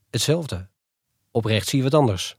hetzelfde. 0.09 0.67
Op 1.31 1.45
rechts 1.45 1.69
zie 1.69 1.77
je 1.77 1.83
wat 1.83 1.99
anders. 1.99 2.35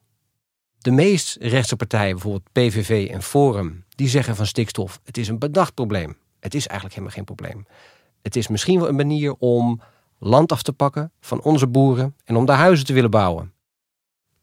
De 0.79 0.91
meest 0.91 1.37
rechtse 1.41 1.77
partijen, 1.77 2.13
bijvoorbeeld 2.13 2.53
PVV 2.53 3.09
en 3.11 3.23
Forum, 3.23 3.85
die 3.89 4.09
zeggen 4.09 4.37
van 4.37 4.47
stikstof: 4.47 5.01
het 5.05 5.17
is 5.17 5.29
een 5.29 5.39
bedacht 5.39 5.75
probleem. 5.75 6.17
Het 6.41 6.55
is 6.55 6.67
eigenlijk 6.67 6.95
helemaal 6.95 7.17
geen 7.17 7.35
probleem. 7.35 7.67
Het 8.23 8.37
is 8.37 8.49
misschien 8.49 8.79
wel 8.79 8.89
een 8.89 8.95
manier 8.95 9.35
om 9.35 9.81
land 10.19 10.53
af 10.53 10.63
te 10.63 10.73
pakken 10.73 11.13
van 11.21 11.43
onze 11.43 11.67
boeren 11.67 12.17
en 12.25 12.37
om 12.37 12.45
daar 12.45 12.57
huizen 12.57 12.87
te 12.87 12.93
willen 12.93 13.11
bouwen. 13.11 13.53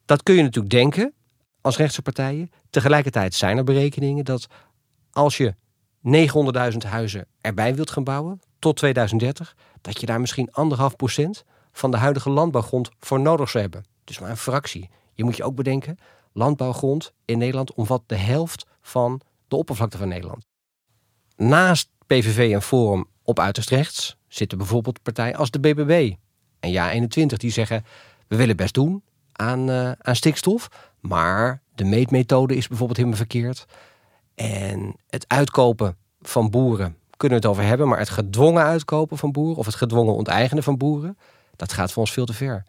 Dat 0.05 0.23
kun 0.23 0.35
je 0.35 0.41
natuurlijk 0.41 0.73
denken 0.73 1.13
als 1.61 1.77
rechtse 1.77 2.01
partijen. 2.01 2.51
Tegelijkertijd 2.69 3.33
zijn 3.33 3.57
er 3.57 3.63
berekeningen 3.63 4.25
dat 4.25 4.47
als 5.11 5.37
je 5.37 5.55
900.000 6.71 6.77
huizen 6.77 7.27
erbij 7.41 7.75
wilt 7.75 7.91
gaan 7.91 8.03
bouwen 8.03 8.41
tot 8.59 8.75
2030, 8.75 9.55
dat 9.81 9.99
je 9.99 10.05
daar 10.05 10.19
misschien 10.19 10.51
anderhalf 10.51 10.95
procent 10.95 11.43
van 11.71 11.91
de 11.91 11.97
huidige 11.97 12.29
landbouwgrond 12.29 12.89
voor 12.99 13.19
nodig 13.19 13.49
zou 13.49 13.63
hebben. 13.63 13.85
Dus 14.03 14.19
maar 14.19 14.29
een 14.29 14.37
fractie. 14.37 14.89
Je 15.13 15.23
moet 15.23 15.37
je 15.37 15.43
ook 15.43 15.55
bedenken, 15.55 15.97
landbouwgrond 16.33 17.13
in 17.25 17.37
Nederland 17.37 17.73
omvat 17.73 18.03
de 18.05 18.15
helft 18.15 18.65
van 18.81 19.21
de 19.47 19.55
oppervlakte 19.55 19.97
van 19.97 20.07
Nederland. 20.07 20.45
Naast 21.35 21.89
PVV 22.07 22.53
en 22.53 22.61
Forum 22.61 23.07
op 23.23 23.39
uiterst 23.39 23.69
rechts 23.69 24.17
zitten 24.27 24.57
bijvoorbeeld 24.57 25.01
partijen 25.01 25.35
als 25.35 25.51
de 25.51 25.59
BBB 25.59 26.13
en 26.59 26.73
Ja21 26.73 27.35
die 27.35 27.51
zeggen 27.51 27.85
we 28.27 28.35
willen 28.35 28.55
best 28.55 28.73
doen 28.73 29.03
aan, 29.31 29.69
uh, 29.69 29.91
aan 29.91 30.15
stikstof, 30.15 30.91
maar 30.99 31.61
de 31.75 31.83
meetmethode 31.83 32.55
is 32.55 32.67
bijvoorbeeld 32.67 32.97
helemaal 32.97 33.19
verkeerd. 33.19 33.65
En 34.35 34.95
het 35.09 35.25
uitkopen 35.27 35.97
van 36.21 36.49
boeren 36.49 36.97
kunnen 37.19 37.39
we 37.39 37.47
het 37.47 37.55
over 37.55 37.69
hebben, 37.69 37.87
maar 37.87 37.99
het 37.99 38.09
gedwongen 38.09 38.63
uitkopen 38.63 39.17
van 39.17 39.31
boeren 39.31 39.57
of 39.57 39.65
het 39.65 39.75
gedwongen 39.75 40.13
onteigenen 40.13 40.63
van 40.63 40.77
boeren, 40.77 41.17
dat 41.55 41.73
gaat 41.73 41.91
voor 41.91 42.01
ons 42.01 42.11
veel 42.11 42.25
te 42.25 42.33
ver. 42.33 42.63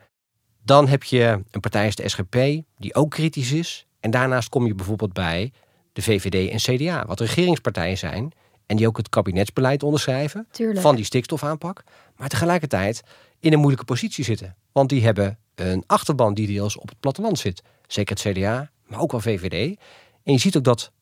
Dan 0.65 0.89
heb 0.89 1.03
je 1.03 1.43
een 1.51 1.61
partij 1.61 1.85
als 1.85 1.95
de 1.95 2.09
SGP, 2.09 2.37
die 2.79 2.95
ook 2.95 3.11
kritisch 3.11 3.53
is. 3.53 3.87
En 4.01 4.11
daarnaast 4.11 4.49
kom 4.49 4.67
je 4.67 4.75
bijvoorbeeld 4.75 5.13
bij 5.13 5.53
de 5.93 6.03
VVD 6.03 6.51
en 6.51 6.77
CDA, 6.77 7.07
wat 7.07 7.21
regeringspartijen 7.21 7.99
zijn. 7.99 8.33
En 8.67 8.77
die 8.77 8.87
ook 8.87 8.97
het 8.97 9.09
kabinetsbeleid 9.09 9.83
onderschrijven 9.83 10.49
van 10.75 10.97
die 10.97 11.05
stikstofaanpak. 11.05 11.85
Maar 12.17 12.29
tegelijkertijd 12.29 13.03
in 13.41 13.53
een 13.53 13.59
moeilijke 13.59 13.85
positie 13.85 14.25
zitten. 14.25 14.57
Want 14.73 14.89
die 14.89 15.05
hebben 15.05 15.39
een 15.55 15.85
achterban 15.87 16.35
die 16.35 16.47
deels 16.47 16.79
op 16.79 16.89
het 16.89 17.01
platteland 17.01 17.39
zit. 17.39 17.63
Zeker 17.87 18.17
het 18.17 18.37
CDA, 18.37 18.71
maar 18.87 19.01
ook 19.01 19.11
wel 19.11 19.21
VVD. 19.21 19.79
En 20.23 20.33
je 20.33 20.39
ziet 20.39 20.57
ook 20.57 20.65
dat 20.65 20.93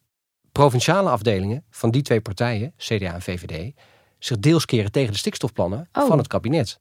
provinciale 0.58 1.10
afdelingen 1.10 1.64
van 1.70 1.90
die 1.90 2.02
twee 2.02 2.20
partijen, 2.20 2.72
CDA 2.76 3.14
en 3.14 3.22
VVD, 3.22 3.72
zich 4.18 4.38
deels 4.38 4.64
keren 4.64 4.92
tegen 4.92 5.12
de 5.12 5.18
stikstofplannen 5.18 5.88
oh. 5.92 6.06
van 6.06 6.18
het 6.18 6.26
kabinet. 6.26 6.80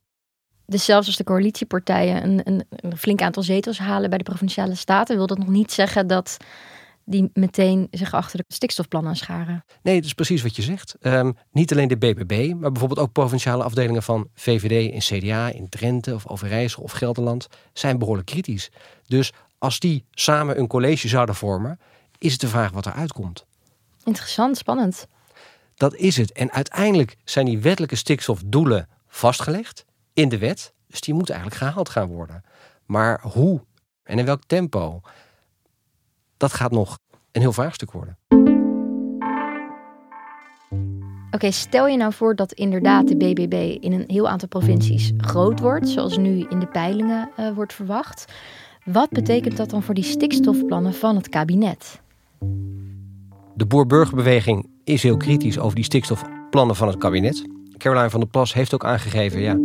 Dus 0.66 0.84
zelfs 0.84 1.06
als 1.06 1.16
de 1.16 1.24
coalitiepartijen 1.24 2.24
een, 2.24 2.40
een, 2.44 2.64
een, 2.70 2.96
flink 2.96 3.22
aantal 3.22 3.42
zetels 3.42 3.78
halen 3.78 4.08
bij 4.08 4.18
de 4.18 4.24
provinciale 4.24 4.74
staten, 4.74 5.16
wil 5.16 5.26
dat 5.26 5.38
nog 5.38 5.48
niet 5.48 5.72
zeggen 5.72 6.06
dat 6.06 6.36
die 7.04 7.30
meteen 7.32 7.88
zich 7.90 8.14
achter 8.14 8.38
de 8.38 8.44
stikstofplannen 8.54 9.16
scharen. 9.16 9.64
Nee, 9.82 9.94
dat 9.94 10.04
is 10.04 10.14
precies 10.14 10.42
wat 10.42 10.56
je 10.56 10.62
zegt. 10.62 10.96
Ehm, 11.00 11.32
niet 11.50 11.72
alleen 11.72 11.88
de 11.88 11.96
BBB, 11.96 12.52
maar 12.54 12.70
bijvoorbeeld 12.70 13.00
ook 13.00 13.12
provinciale 13.12 13.62
afdelingen 13.62 14.02
van 14.02 14.28
VVD 14.34 14.92
en 14.92 15.20
CDA 15.20 15.48
in 15.48 15.68
Drenthe 15.68 16.14
of 16.14 16.28
Overijssel 16.28 16.82
of 16.82 16.92
Gelderland 16.92 17.46
zijn 17.72 17.98
behoorlijk 17.98 18.26
kritisch. 18.26 18.70
Dus 19.06 19.32
als 19.58 19.78
die 19.78 20.04
samen 20.10 20.58
een 20.58 20.66
college 20.66 21.08
zouden 21.08 21.34
vormen, 21.34 21.78
is 22.18 22.32
het 22.32 22.40
de 22.40 22.48
vraag 22.48 22.70
wat 22.70 22.86
er 22.86 22.92
uitkomt. 22.92 23.46
Interessant, 24.08 24.56
spannend. 24.56 25.06
Dat 25.74 25.94
is 25.94 26.16
het. 26.16 26.32
En 26.32 26.52
uiteindelijk 26.52 27.16
zijn 27.24 27.46
die 27.46 27.58
wettelijke 27.58 27.96
stikstofdoelen 27.96 28.88
vastgelegd 29.06 29.84
in 30.12 30.28
de 30.28 30.38
wet. 30.38 30.72
Dus 30.86 31.00
die 31.00 31.14
moeten 31.14 31.34
eigenlijk 31.34 31.64
gehaald 31.64 31.88
gaan 31.88 32.08
worden. 32.08 32.42
Maar 32.86 33.20
hoe 33.22 33.60
en 34.02 34.18
in 34.18 34.24
welk 34.24 34.42
tempo, 34.46 35.00
dat 36.36 36.52
gaat 36.52 36.70
nog 36.70 36.98
een 37.32 37.40
heel 37.40 37.52
vraagstuk 37.52 37.92
worden. 37.92 38.18
Oké, 41.30 41.50
stel 41.50 41.86
je 41.86 41.96
nou 41.96 42.12
voor 42.12 42.34
dat 42.34 42.52
inderdaad 42.52 43.08
de 43.08 43.16
BBB 43.16 43.76
in 43.80 43.92
een 43.92 44.04
heel 44.06 44.28
aantal 44.28 44.48
provincies 44.48 45.12
groot 45.16 45.60
wordt, 45.60 45.88
zoals 45.88 46.16
nu 46.16 46.46
in 46.48 46.58
de 46.58 46.68
peilingen 46.68 47.30
uh, 47.38 47.54
wordt 47.54 47.72
verwacht. 47.72 48.32
Wat 48.84 49.10
betekent 49.10 49.56
dat 49.56 49.70
dan 49.70 49.82
voor 49.82 49.94
die 49.94 50.04
stikstofplannen 50.04 50.94
van 50.94 51.16
het 51.16 51.28
kabinet? 51.28 52.00
De 53.58 53.66
boer-burgerbeweging 53.66 54.68
is 54.84 55.02
heel 55.02 55.16
kritisch 55.16 55.58
over 55.58 55.74
die 55.74 55.84
stikstofplannen 55.84 56.76
van 56.76 56.88
het 56.88 56.98
kabinet. 56.98 57.44
Caroline 57.76 58.10
van 58.10 58.20
der 58.20 58.28
Plas 58.28 58.54
heeft 58.54 58.74
ook 58.74 58.84
aangegeven, 58.84 59.40
ja, 59.40 59.58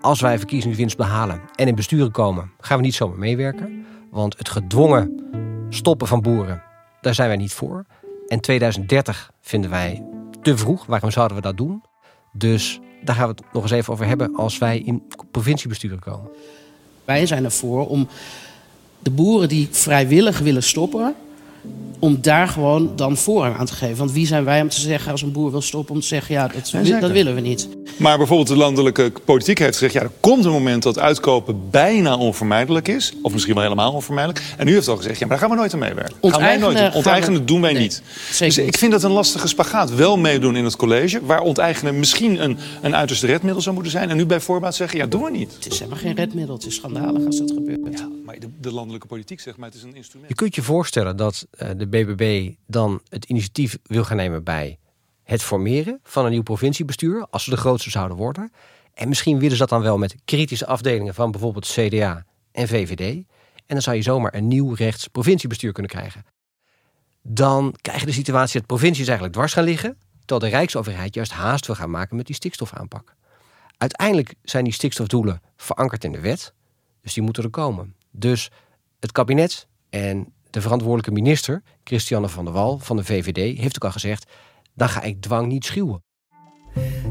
als 0.00 0.20
wij 0.20 0.38
verkiezingswinst 0.38 0.96
behalen 0.96 1.40
en 1.54 1.68
in 1.68 1.74
besturen 1.74 2.10
komen, 2.10 2.50
gaan 2.60 2.78
we 2.78 2.84
niet 2.84 2.94
zomaar 2.94 3.18
meewerken. 3.18 3.84
Want 4.10 4.38
het 4.38 4.48
gedwongen 4.48 5.24
stoppen 5.68 6.06
van 6.06 6.20
boeren, 6.20 6.62
daar 7.00 7.14
zijn 7.14 7.28
wij 7.28 7.36
niet 7.36 7.52
voor. 7.52 7.84
En 8.26 8.40
2030 8.40 9.30
vinden 9.40 9.70
wij 9.70 10.04
te 10.42 10.56
vroeg. 10.56 10.86
Waarom 10.86 11.10
zouden 11.10 11.36
we 11.36 11.42
dat 11.42 11.56
doen? 11.56 11.82
Dus 12.32 12.80
daar 13.02 13.14
gaan 13.14 13.28
we 13.28 13.34
het 13.36 13.52
nog 13.52 13.62
eens 13.62 13.72
even 13.72 13.92
over 13.92 14.06
hebben 14.06 14.36
als 14.36 14.58
wij 14.58 14.78
in 14.78 15.02
provinciebesturen 15.30 15.98
komen. 15.98 16.30
Wij 17.04 17.26
zijn 17.26 17.44
ervoor 17.44 17.88
om 17.88 18.08
de 18.98 19.10
boeren 19.10 19.48
die 19.48 19.68
vrijwillig 19.70 20.38
willen 20.38 20.62
stoppen, 20.62 21.14
om 21.98 22.18
daar 22.20 22.48
gewoon 22.48 22.90
dan 22.96 23.16
voorrang 23.16 23.56
aan 23.56 23.66
te 23.66 23.74
geven. 23.74 23.96
Want 23.96 24.12
wie 24.12 24.26
zijn 24.26 24.44
wij 24.44 24.60
om 24.60 24.68
te 24.68 24.80
zeggen 24.80 25.12
als 25.12 25.22
een 25.22 25.32
boer 25.32 25.50
wil 25.50 25.60
stoppen 25.60 25.94
om 25.94 26.00
te 26.00 26.06
zeggen 26.06 26.34
ja, 26.34 26.48
dat, 26.48 27.00
dat 27.00 27.10
willen 27.10 27.34
we 27.34 27.40
niet. 27.40 27.68
Maar 27.96 28.16
bijvoorbeeld 28.16 28.48
de 28.48 28.56
landelijke 28.56 29.12
politiek 29.24 29.58
heeft 29.58 29.72
gezegd 29.72 29.92
ja, 29.92 30.00
er 30.00 30.10
komt 30.20 30.44
een 30.44 30.50
moment 30.50 30.82
dat 30.82 30.98
uitkopen 30.98 31.70
bijna 31.70 32.16
onvermijdelijk 32.16 32.88
is. 32.88 33.12
Of 33.22 33.32
misschien 33.32 33.54
wel 33.54 33.62
helemaal 33.62 33.92
onvermijdelijk. 33.92 34.44
En 34.56 34.68
u 34.68 34.72
heeft 34.72 34.88
al 34.88 34.96
gezegd 34.96 35.18
ja, 35.18 35.26
maar 35.26 35.38
daar 35.38 35.46
gaan 35.46 35.56
we 35.56 35.60
nooit 35.60 35.72
aan 35.72 35.78
meewerken. 35.78 36.16
Onteigenen, 36.20 36.60
gaan 36.60 36.72
wij 36.72 36.82
nooit, 36.82 36.94
onteigenen 36.94 37.46
doen 37.46 37.60
wij 37.60 37.72
niet. 37.72 38.02
Dus 38.38 38.58
ik 38.58 38.78
vind 38.78 38.92
dat 38.92 39.02
een 39.02 39.10
lastige 39.10 39.48
spagaat. 39.48 39.94
Wel 39.94 40.16
meedoen 40.18 40.56
in 40.56 40.64
het 40.64 40.76
college, 40.76 41.24
waar 41.24 41.40
onteigenen 41.40 41.98
misschien 41.98 42.42
een, 42.42 42.58
een 42.82 42.96
uiterste 42.96 43.26
redmiddel 43.26 43.62
zou 43.62 43.74
moeten 43.74 43.92
zijn. 43.92 44.10
En 44.10 44.16
nu 44.16 44.26
bij 44.26 44.40
voorbaat 44.40 44.74
zeggen 44.74 44.98
ja, 44.98 45.06
doen 45.06 45.22
we 45.22 45.30
niet. 45.30 45.54
Het 45.54 45.72
is 45.72 45.78
helemaal 45.78 46.00
geen 46.00 46.14
redmiddel. 46.14 46.54
Het 46.54 46.66
is 46.66 46.74
schandalig 46.74 47.26
als 47.26 47.38
dat 47.38 47.50
gebeurt. 47.50 47.98
Ja, 47.98 48.08
maar 48.24 48.38
de, 48.38 48.48
de 48.60 48.72
landelijke 48.72 49.06
politiek 49.06 49.40
zegt 49.40 49.56
maar 49.56 49.68
het 49.68 49.76
is 49.76 49.82
een 49.82 49.94
instrument. 49.94 50.28
Je 50.28 50.34
kunt 50.34 50.54
je 50.54 50.62
voorstellen 50.62 51.16
dat 51.16 51.46
uh, 51.62 51.68
de 51.76 51.86
BBB 51.86 52.50
dan 52.66 53.00
het 53.08 53.24
initiatief 53.24 53.78
wil 53.82 54.04
gaan 54.04 54.16
nemen 54.16 54.44
bij 54.44 54.78
het 55.28 55.42
formeren 55.42 56.00
van 56.02 56.24
een 56.24 56.30
nieuw 56.30 56.42
provinciebestuur, 56.42 57.26
als 57.30 57.44
ze 57.44 57.50
de 57.50 57.56
grootste 57.56 57.90
zouden 57.90 58.16
worden. 58.16 58.52
En 58.94 59.08
misschien 59.08 59.38
willen 59.38 59.52
ze 59.52 59.58
dat 59.58 59.68
dan 59.68 59.82
wel 59.82 59.98
met 59.98 60.16
kritische 60.24 60.66
afdelingen 60.66 61.14
van 61.14 61.30
bijvoorbeeld 61.30 61.66
CDA 61.66 62.24
en 62.52 62.68
VVD. 62.68 63.00
En 63.00 63.24
dan 63.66 63.82
zou 63.82 63.96
je 63.96 64.02
zomaar 64.02 64.34
een 64.34 64.48
nieuw 64.48 64.74
rechts 64.74 65.08
provinciebestuur 65.08 65.72
kunnen 65.72 65.90
krijgen. 65.90 66.24
Dan 67.22 67.74
krijg 67.80 68.00
je 68.00 68.06
de 68.06 68.12
situatie 68.12 68.58
dat 68.58 68.66
provincies 68.66 69.06
eigenlijk 69.06 69.36
dwars 69.36 69.52
gaan 69.52 69.64
liggen, 69.64 69.98
terwijl 70.24 70.50
de 70.50 70.56
Rijksoverheid 70.56 71.14
juist 71.14 71.32
haast 71.32 71.66
wil 71.66 71.76
gaan 71.76 71.90
maken 71.90 72.16
met 72.16 72.26
die 72.26 72.34
stikstofaanpak. 72.34 73.14
Uiteindelijk 73.76 74.34
zijn 74.42 74.64
die 74.64 74.72
stikstofdoelen 74.72 75.42
verankerd 75.56 76.04
in 76.04 76.12
de 76.12 76.20
wet. 76.20 76.52
Dus 77.02 77.14
die 77.14 77.22
moeten 77.22 77.44
er 77.44 77.50
komen. 77.50 77.94
Dus 78.10 78.50
het 79.00 79.12
kabinet 79.12 79.66
en 79.90 80.32
de 80.50 80.60
verantwoordelijke 80.60 81.20
minister, 81.20 81.62
Christiane 81.84 82.28
van 82.28 82.44
der 82.44 82.54
Wal 82.54 82.78
van 82.78 82.96
de 82.96 83.04
VVD, 83.04 83.58
heeft 83.58 83.76
ook 83.76 83.84
al 83.84 83.92
gezegd: 83.92 84.30
dan 84.78 84.88
ga 84.88 85.02
ik 85.02 85.20
dwang 85.20 85.46
niet 85.46 85.64
schuwen. 85.64 86.02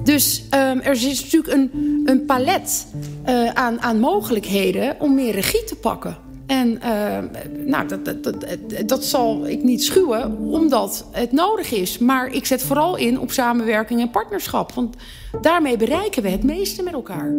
Dus 0.04 0.44
um, 0.44 0.82
er 0.82 0.92
is 0.92 1.24
natuurlijk 1.24 1.54
een, 1.54 1.72
een 2.06 2.26
palet 2.26 2.88
uh, 3.28 3.50
aan, 3.50 3.82
aan 3.82 4.00
mogelijkheden 4.00 4.96
om 5.00 5.16
meer 5.16 5.34
regie 5.34 5.64
te 5.64 5.76
pakken. 5.76 6.18
En 6.46 6.68
uh, 6.68 7.18
nou, 7.66 7.88
dat, 7.88 8.06
dat, 8.06 8.24
dat, 8.24 8.46
dat, 8.86 9.04
zal 9.04 9.48
ik 9.48 9.64
niet 9.64 9.84
schuwen, 9.84 10.38
omdat 10.38 11.06
het 11.12 11.32
nodig 11.32 11.72
is. 11.72 11.98
Maar 11.98 12.28
ik 12.28 12.46
zet 12.46 12.64
vooral 12.64 12.96
in 12.96 13.20
op 13.20 13.32
samenwerking 13.32 14.02
en 14.02 14.10
partnerschap. 14.10 14.72
Want 14.72 14.96
daarmee 15.42 15.78
bereiken 15.78 16.24
we 16.24 16.30
het 16.30 16.44
meeste 16.44 16.84
met 16.84 16.94
elkaar. 16.94 17.32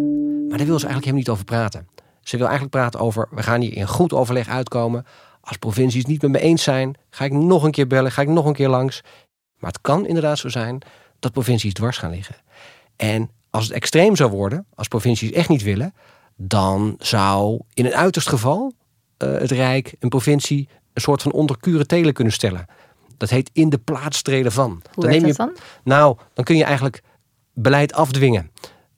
Maar 0.49 0.59
daar 0.59 0.67
wil 0.67 0.79
ze 0.79 0.87
eigenlijk 0.87 1.05
helemaal 1.05 1.15
niet 1.15 1.29
over 1.29 1.45
praten. 1.45 1.89
Ze 2.21 2.37
wil 2.37 2.47
eigenlijk 2.47 2.77
praten 2.77 3.01
over, 3.01 3.29
we 3.31 3.43
gaan 3.43 3.61
hier 3.61 3.77
in 3.77 3.87
goed 3.87 4.13
overleg 4.13 4.49
uitkomen. 4.49 5.05
Als 5.41 5.57
provincies 5.57 6.05
niet 6.05 6.23
met 6.23 6.31
me 6.31 6.39
eens 6.39 6.63
zijn, 6.63 6.95
ga 7.11 7.25
ik 7.25 7.33
nog 7.33 7.63
een 7.63 7.71
keer 7.71 7.87
bellen, 7.87 8.13
ga 8.13 8.23
ik 8.23 8.29
nog 8.29 8.45
een 8.45 8.53
keer 8.53 8.69
langs. 8.69 9.03
Maar 9.59 9.71
het 9.71 9.81
kan 9.81 10.07
inderdaad 10.07 10.39
zo 10.39 10.49
zijn 10.49 10.83
dat 11.19 11.33
provincies 11.33 11.73
dwars 11.73 11.99
gaan 11.99 12.11
liggen. 12.11 12.37
En 12.97 13.31
als 13.51 13.65
het 13.65 13.73
extreem 13.73 14.17
zou 14.17 14.31
worden, 14.31 14.67
als 14.75 14.89
provincies 14.89 15.33
echt 15.33 15.49
niet 15.49 15.63
willen, 15.63 15.95
dan 16.37 16.95
zou 16.99 17.61
in 17.75 17.87
een 17.87 17.95
uiterst 17.95 18.29
geval 18.29 18.73
uh, 19.19 19.39
het 19.39 19.51
Rijk, 19.51 19.95
een 19.99 20.09
provincie, 20.09 20.69
een 20.93 21.03
soort 21.03 21.23
van 21.23 21.33
onder 21.33 21.87
telen 21.87 22.13
kunnen 22.13 22.33
stellen. 22.33 22.67
Dat 23.17 23.31
heet 23.31 23.51
in 23.53 23.69
de 23.69 23.79
plaats 23.79 24.23
treden 24.23 24.53
van. 24.53 24.83
Hoe 24.93 25.05
dan 25.05 25.13
neem 25.13 25.27
je, 25.27 25.33
dan? 25.33 25.57
Nou, 25.85 26.17
dan 26.35 26.45
kun 26.45 26.57
je 26.57 26.65
eigenlijk 26.65 27.03
beleid 27.53 27.93
afdwingen 27.93 28.51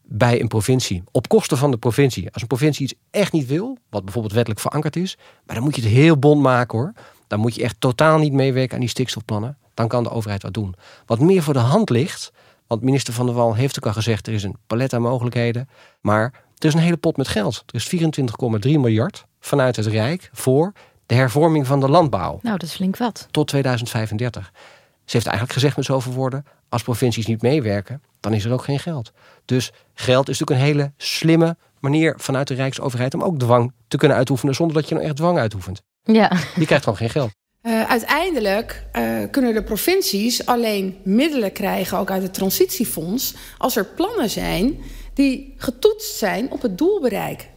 bij 0.02 0.40
een 0.40 0.48
provincie. 0.48 1.02
Op 1.10 1.28
kosten 1.28 1.56
van 1.56 1.70
de 1.70 1.76
provincie. 1.76 2.30
Als 2.32 2.42
een 2.42 2.48
provincie 2.48 2.84
iets 2.84 2.94
echt 3.10 3.32
niet 3.32 3.46
wil, 3.46 3.78
wat 3.90 4.04
bijvoorbeeld 4.04 4.34
wettelijk 4.34 4.60
verankerd 4.60 4.96
is, 4.96 5.18
maar 5.46 5.54
dan 5.54 5.64
moet 5.64 5.76
je 5.76 5.82
het 5.82 5.90
heel 5.90 6.18
bond 6.18 6.42
maken 6.42 6.78
hoor. 6.78 6.92
Dan 7.26 7.40
moet 7.40 7.54
je 7.54 7.62
echt 7.62 7.76
totaal 7.78 8.18
niet 8.18 8.32
meewerken 8.32 8.74
aan 8.74 8.80
die 8.80 8.88
stikstofplannen. 8.88 9.58
Dan 9.80 9.88
kan 9.88 10.02
de 10.02 10.10
overheid 10.10 10.42
wat 10.42 10.54
doen. 10.54 10.74
Wat 11.06 11.20
meer 11.20 11.42
voor 11.42 11.54
de 11.54 11.58
hand 11.58 11.90
ligt, 11.90 12.32
want 12.66 12.82
minister 12.82 13.14
Van 13.14 13.26
der 13.26 13.34
Wal 13.34 13.54
heeft 13.54 13.78
ook 13.78 13.86
al 13.86 13.92
gezegd, 13.92 14.26
er 14.26 14.32
is 14.32 14.42
een 14.42 14.56
palet 14.66 14.92
aan 14.92 15.02
mogelijkheden. 15.02 15.68
Maar 16.00 16.22
er 16.58 16.68
is 16.68 16.74
een 16.74 16.80
hele 16.80 16.96
pot 16.96 17.16
met 17.16 17.28
geld. 17.28 17.62
Er 17.66 17.74
is 17.74 17.96
24,3 18.66 18.70
miljard 18.70 19.24
vanuit 19.40 19.76
het 19.76 19.86
Rijk 19.86 20.30
voor 20.32 20.72
de 21.06 21.14
hervorming 21.14 21.66
van 21.66 21.80
de 21.80 21.88
landbouw. 21.88 22.38
Nou, 22.42 22.58
dat 22.58 22.68
is 22.68 22.74
flink 22.74 22.96
wat. 22.96 23.28
Tot 23.30 23.48
2035. 23.48 24.52
Ze 25.04 25.16
heeft 25.16 25.26
eigenlijk 25.26 25.54
gezegd 25.54 25.76
met 25.76 25.84
zoveel 25.84 26.12
woorden, 26.12 26.44
als 26.68 26.82
provincies 26.82 27.26
niet 27.26 27.42
meewerken, 27.42 28.02
dan 28.20 28.32
is 28.32 28.44
er 28.44 28.52
ook 28.52 28.64
geen 28.64 28.78
geld. 28.78 29.12
Dus 29.44 29.72
geld 29.94 30.28
is 30.28 30.38
natuurlijk 30.38 30.68
een 30.68 30.74
hele 30.74 30.92
slimme 30.96 31.56
manier 31.78 32.14
vanuit 32.16 32.48
de 32.48 32.54
Rijksoverheid 32.54 33.14
om 33.14 33.22
ook 33.22 33.38
dwang 33.38 33.72
te 33.88 33.96
kunnen 33.96 34.16
uitoefenen 34.16 34.54
zonder 34.54 34.76
dat 34.76 34.88
je 34.88 34.94
nou 34.94 35.06
echt 35.06 35.16
dwang 35.16 35.38
uitoefent. 35.38 35.82
Ja. 36.02 36.32
Die 36.54 36.66
krijgt 36.66 36.84
gewoon 36.84 36.98
geen 36.98 37.10
geld. 37.10 37.30
Uh, 37.62 37.90
uiteindelijk 37.90 38.86
uh, 38.92 39.22
kunnen 39.30 39.54
de 39.54 39.62
provincies 39.62 40.46
alleen 40.46 40.98
middelen 41.04 41.52
krijgen, 41.52 41.98
ook 41.98 42.10
uit 42.10 42.22
het 42.22 42.34
transitiefonds, 42.34 43.34
als 43.58 43.76
er 43.76 43.86
plannen 43.86 44.30
zijn 44.30 44.78
die 45.14 45.54
getoetst 45.56 46.16
zijn 46.16 46.50
op 46.50 46.62
het 46.62 46.78
doelbereik. 46.78 47.48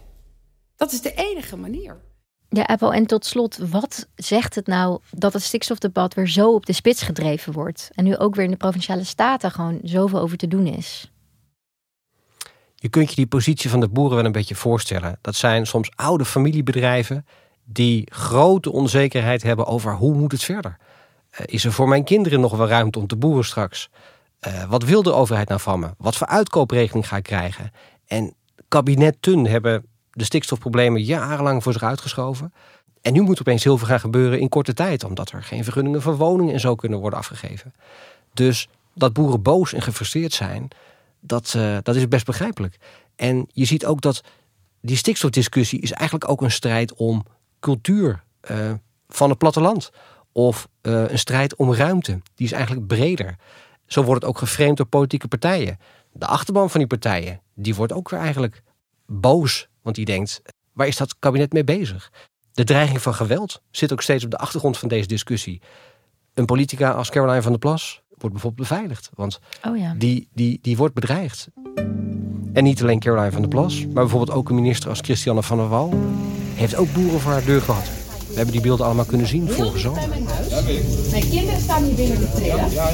Dat 0.76 0.92
is 0.92 1.02
de 1.02 1.14
enige 1.14 1.58
manier. 1.58 2.02
Ja, 2.50 2.64
Apple. 2.64 2.94
En 2.94 3.06
tot 3.06 3.26
slot, 3.26 3.58
wat 3.58 4.08
zegt 4.16 4.56
het 4.56 4.68
nou 4.68 5.00
dat 5.12 5.34
het 5.34 5.44
stikstofdebat 5.44 6.14
weer 6.14 6.28
zo 6.28 6.54
op 6.54 6.66
de 6.66 6.74
spits 6.74 7.02
gedreven 7.02 7.54
wordt? 7.54 7.90
En 7.94 8.04
nu 8.04 8.18
ook 8.18 8.36
weer 8.36 8.46
in 8.46 8.52
de 8.52 8.58
provinciale 8.58 9.04
staten 9.04 9.52
gewoon 9.52 9.80
zoveel 9.84 10.20
over 10.20 10.38
te 10.38 10.48
doen 10.48 10.68
is? 10.68 11.12
Je 12.76 12.90
kunt 12.90 13.10
je 13.10 13.16
die 13.16 13.28
positie 13.28 13.70
van 13.70 13.80
de 13.80 13.88
boeren 13.88 14.16
wel 14.16 14.26
een 14.26 14.32
beetje 14.32 14.56
voorstellen. 14.56 15.18
Dat 15.22 15.36
zijn 15.36 15.68
soms 15.68 15.92
oude 15.96 16.26
familiebedrijven 16.26 17.26
die 17.64 18.08
grote 18.12 18.72
onzekerheid 18.72 19.44
hebben 19.44 19.66
over 19.66 19.96
hoe 19.96 20.14
moet 20.14 20.32
het 20.32 20.44
verder. 20.44 20.78
Uh, 21.32 21.40
is 21.46 21.66
er 21.66 21.72
voor 21.72 21.88
mijn 21.88 22.04
kinderen 22.04 22.40
nog 22.40 22.58
wel 22.58 22.68
ruimte 22.68 23.00
om 23.00 23.08
te 23.08 23.16
boeren 23.16 23.46
straks? 23.46 23.90
Uh, 24.48 24.64
wat 24.64 24.84
wil 24.84 25.04
de 25.04 25.14
overheid 25.14 25.48
nou 25.48 25.60
van 25.60 25.80
me? 25.80 25.90
Wat 25.98 26.16
voor 26.16 26.28
uitkoopregeling 26.28 27.08
ga 27.08 27.18
ik 27.18 27.24
krijgen? 27.24 27.72
En 28.08 28.34
kabinetten 28.68 29.46
hebben 29.46 29.86
de 30.12 30.24
stikstofproblemen 30.24 31.04
jarenlang 31.04 31.64
voor 31.64 31.74
zich 31.74 31.84
uitgeschoven. 31.84 32.54
En 33.02 33.14
nu 33.14 33.22
moet 33.22 33.40
opeens 33.40 33.64
heel 33.64 33.78
veel 33.78 33.88
gaan 33.88 34.00
gebeuren 34.00 34.40
in 34.40 34.50
korte 34.50 34.74
tijd, 34.74 35.04
omdat 35.04 35.32
er 35.32 35.44
geen 35.44 35.64
vergunningen 35.64 36.02
voor 36.02 36.18
woningen 36.18 36.54
en 36.54 36.60
zo 36.60 36.76
kunnen 36.76 37.00
worden 37.00 37.20
afgegeven. 37.20 37.74
Dus 38.34 38.68
dat 38.94 39.14
boeren 39.14 39.42
boos 39.42 39.74
en 39.74 39.82
gefrustreerd 39.82 40.34
zijn, 40.34 40.68
dat, 41.20 41.54
uh, 41.58 41.78
dat 41.84 41.96
is 41.96 42.08
best 42.08 42.26
begrijpelijk. 42.26 42.78
En 43.16 43.48
je 43.52 43.66
ziet 43.66 43.86
ook 43.86 44.02
dat 44.02 44.22
die 44.82 44.98
stikstofdiscussie 44.98 45.82
is 45.82 45.92
eigenlijk 45.92 46.30
ook 46.30 46.42
een 46.42 46.52
strijd 46.52 46.94
om 46.94 47.26
cultuur 47.64 48.24
uh, 48.52 48.72
van 49.08 49.30
het 49.30 49.38
platteland. 49.38 49.92
Of 50.32 50.68
uh, 50.82 51.10
een 51.10 51.20
strijd 51.20 51.56
om 51.56 51.74
ruimte. 51.74 52.22
Die 52.36 52.46
is 52.46 52.52
eigenlijk 52.52 52.88
breder. 52.88 53.36
Zo 53.86 54.04
wordt 54.04 54.22
het 54.22 54.30
ook 54.30 54.38
geframed 54.38 54.78
door 54.78 54.86
politieke 54.86 55.28
partijen. 55.28 55.78
De 56.12 56.26
achterban 56.26 56.70
van 56.70 56.80
die 56.80 56.90
partijen, 56.90 57.42
die 57.54 57.76
wordt 57.76 57.94
ook 57.94 58.10
weer 58.10 58.20
eigenlijk 58.20 58.64
boos 59.06 59.68
want 59.84 59.96
die 59.96 60.06
denkt, 60.06 60.42
waar 60.74 60.88
is 60.88 60.98
dat 60.98 61.20
kabinet 61.20 61.54
mee 61.54 61.64
bezig? 61.64 62.12
De 62.54 62.64
dreiging 62.64 63.02
van 63.02 63.14
geweld 63.14 63.62
zit 63.72 63.92
ook 63.92 64.02
steeds 64.02 64.24
op 64.24 64.32
de 64.32 64.38
achtergrond 64.38 64.78
van 64.78 64.88
deze 64.88 65.08
discussie. 65.08 65.62
Een 66.34 66.46
politica 66.46 66.92
als 66.92 67.10
Caroline 67.10 67.42
van 67.42 67.52
der 67.52 67.60
Plas 67.60 68.02
wordt 68.10 68.32
bijvoorbeeld 68.32 68.70
beveiligd. 68.70 69.10
Want 69.14 69.40
oh 69.64 69.78
ja. 69.78 69.94
die, 69.98 70.28
die, 70.34 70.60
die 70.62 70.78
wordt 70.78 70.94
bedreigd. 70.94 71.48
En 72.54 72.64
niet 72.64 72.82
alleen 72.82 73.00
Caroline 73.00 73.32
van 73.32 73.42
der 73.42 73.50
Plas, 73.50 73.86
maar 73.86 73.94
bijvoorbeeld 73.94 74.38
ook 74.38 74.50
een 74.50 74.56
minister 74.56 74.90
als 74.90 75.00
Christiane 75.00 75.44
van 75.44 75.58
der 75.58 75.68
Wal 75.68 75.94
heeft 76.54 76.76
ook 76.76 76.94
boeren 76.94 77.20
voor 77.20 77.32
haar 77.32 77.46
deur 77.46 77.62
gehad. 77.62 77.90
We 78.28 78.36
hebben 78.36 78.54
die 78.54 78.64
beelden 78.64 78.86
allemaal 78.86 79.06
kunnen 79.06 79.28
zien 79.28 79.50
vorige 79.50 79.80
zomer. 79.80 80.10
Mijn 81.12 81.30
kinderen 81.30 81.60
staan 81.60 81.84
hier 81.84 81.96
binnen 81.96 82.20
de 82.20 82.32
trillen. 82.36 82.72
Ja, 82.72 82.90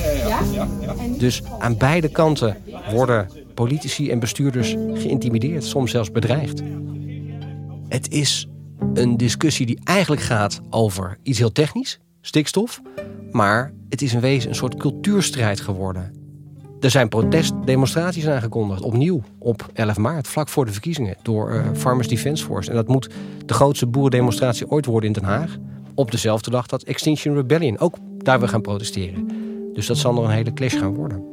ja, 0.54 0.68
ja. 0.82 0.96
Dus 1.18 1.42
aan 1.60 1.78
beide 1.78 2.10
kanten 2.10 2.58
worden 2.92 3.30
politici 3.54 4.10
en 4.10 4.20
bestuurders 4.20 4.76
geïntimideerd, 4.94 5.64
soms 5.64 5.92
zelfs 5.92 6.12
bedreigd. 6.12 6.62
Het 7.88 8.12
is 8.12 8.48
een 8.94 9.18
discussie 9.18 9.66
die 9.66 9.80
eigenlijk 9.84 10.22
gaat 10.22 10.60
over 10.70 11.18
iets 11.24 11.40
heel 11.40 11.52
technisch, 11.52 12.00
stikstof. 12.22 12.82
Maar 13.32 13.74
het 13.90 14.02
is 14.02 14.14
in 14.14 14.20
wezen 14.20 14.50
een 14.50 14.56
soort 14.56 14.76
cultuurstrijd 14.76 15.60
geworden. 15.60 16.19
Er 16.80 16.90
zijn 16.90 17.10
protestdemonstraties 17.10 18.28
aangekondigd, 18.28 18.82
opnieuw 18.82 19.22
op 19.40 19.70
11 19.74 19.98
maart, 19.98 20.28
vlak 20.28 20.50
voor 20.50 20.66
de 20.66 20.72
verkiezingen, 20.72 21.16
door 21.22 21.54
uh, 21.54 21.66
Farmers 21.74 22.08
Defence 22.08 22.46
Force. 22.46 22.70
En 22.70 22.76
dat 22.76 22.88
moet 22.88 23.10
de 23.46 23.54
grootste 23.54 23.88
boerendemonstratie 23.88 24.70
ooit 24.70 24.86
worden 24.86 25.08
in 25.08 25.14
Den 25.14 25.24
Haag. 25.24 25.58
Op 25.96 26.12
dezelfde 26.12 26.50
dag 26.50 26.66
dat 26.66 26.84
Extinction 26.84 27.36
Rebellion 27.36 27.80
ook 27.80 27.96
daar 28.18 28.40
weer 28.40 28.50
gaan 28.50 28.62
protesteren. 28.62 29.28
Dus 29.74 29.88
dat 29.88 29.98
zal 29.98 30.14
nog 30.14 30.24
een 30.24 30.30
hele 30.30 30.54
clash 30.54 30.78
gaan 30.78 30.94
worden. 30.94 31.24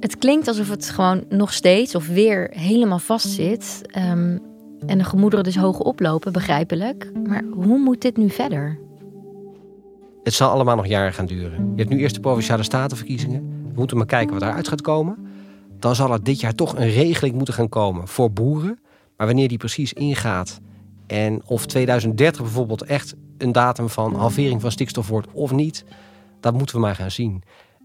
Het 0.00 0.18
klinkt 0.18 0.48
alsof 0.48 0.68
het 0.68 0.90
gewoon 0.90 1.24
nog 1.28 1.52
steeds 1.52 1.94
of 1.94 2.06
weer 2.06 2.50
helemaal 2.50 2.98
vastzit. 2.98 3.80
Um, 4.10 4.40
en 4.86 4.98
de 4.98 5.04
gemoederen 5.04 5.44
dus 5.44 5.56
hoog 5.56 5.78
oplopen, 5.78 6.32
begrijpelijk. 6.32 7.12
Maar 7.26 7.44
hoe 7.52 7.78
moet 7.78 8.00
dit 8.00 8.16
nu 8.16 8.30
verder? 8.30 8.78
Het 10.22 10.34
zal 10.34 10.50
allemaal 10.50 10.76
nog 10.76 10.86
jaren 10.86 11.12
gaan 11.12 11.26
duren. 11.26 11.72
Je 11.74 11.82
hebt 11.82 11.88
nu 11.88 11.98
eerst 11.98 12.14
de 12.14 12.20
provinciale 12.20 12.62
statenverkiezingen. 12.62 13.61
We 13.72 13.78
moeten 13.78 13.96
maar 13.96 14.06
kijken 14.06 14.34
wat 14.34 14.42
eruit 14.42 14.68
gaat 14.68 14.80
komen. 14.80 15.26
Dan 15.78 15.94
zal 15.94 16.12
er 16.12 16.22
dit 16.22 16.40
jaar 16.40 16.54
toch 16.54 16.76
een 16.76 16.90
regeling 16.90 17.34
moeten 17.34 17.54
gaan 17.54 17.68
komen 17.68 18.08
voor 18.08 18.32
boeren. 18.32 18.78
Maar 19.16 19.26
wanneer 19.26 19.48
die 19.48 19.58
precies 19.58 19.92
ingaat 19.92 20.60
en 21.06 21.42
of 21.46 21.66
2030 21.66 22.42
bijvoorbeeld 22.42 22.82
echt 22.82 23.14
een 23.38 23.52
datum 23.52 23.88
van 23.88 24.14
halvering 24.14 24.60
van 24.60 24.70
stikstof 24.70 25.08
wordt 25.08 25.28
of 25.32 25.52
niet, 25.52 25.84
dat 26.40 26.54
moeten 26.54 26.74
we 26.74 26.80
maar 26.80 26.94
gaan 26.94 27.10
zien. 27.10 27.42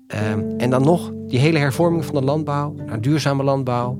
Ehm, 0.07 0.43
en 0.57 0.69
dan 0.69 0.83
nog 0.83 1.11
die 1.27 1.39
hele 1.39 1.57
hervorming 1.57 2.05
van 2.05 2.15
de 2.15 2.21
landbouw 2.21 2.73
naar 2.85 3.01
duurzame 3.01 3.43
landbouw. 3.43 3.99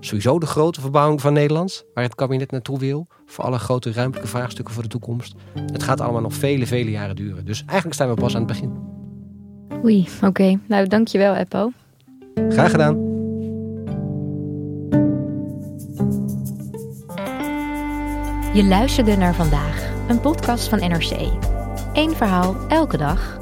Sowieso 0.00 0.38
de 0.38 0.46
grote 0.46 0.80
verbouwing 0.80 1.20
van 1.20 1.32
Nederland, 1.32 1.84
waar 1.94 2.04
het 2.04 2.14
kabinet 2.14 2.50
naartoe 2.50 2.78
wil. 2.78 3.06
Voor 3.26 3.44
alle 3.44 3.58
grote 3.58 3.92
ruimtelijke 3.92 4.30
vraagstukken 4.30 4.74
voor 4.74 4.82
de 4.82 4.88
toekomst. 4.88 5.34
Het 5.72 5.82
gaat 5.82 6.00
allemaal 6.00 6.20
nog 6.20 6.34
vele, 6.34 6.66
vele 6.66 6.90
jaren 6.90 7.16
duren. 7.16 7.44
Dus 7.44 7.60
eigenlijk 7.64 7.94
staan 7.94 8.08
we 8.08 8.14
pas 8.14 8.34
aan 8.34 8.42
het 8.42 8.50
begin. 8.50 9.01
Oei, 9.84 10.08
oké. 10.22 10.58
Nou, 10.66 10.86
dankjewel, 10.86 11.34
Eppo. 11.34 11.72
Graag 12.48 12.70
gedaan. 12.70 13.10
Je 18.54 18.64
luisterde 18.64 19.16
naar 19.16 19.34
vandaag, 19.34 19.90
een 20.08 20.20
podcast 20.20 20.68
van 20.68 20.78
NRC. 20.78 21.16
Eén 21.92 22.12
verhaal, 22.12 22.56
elke 22.68 22.96
dag. 22.96 23.38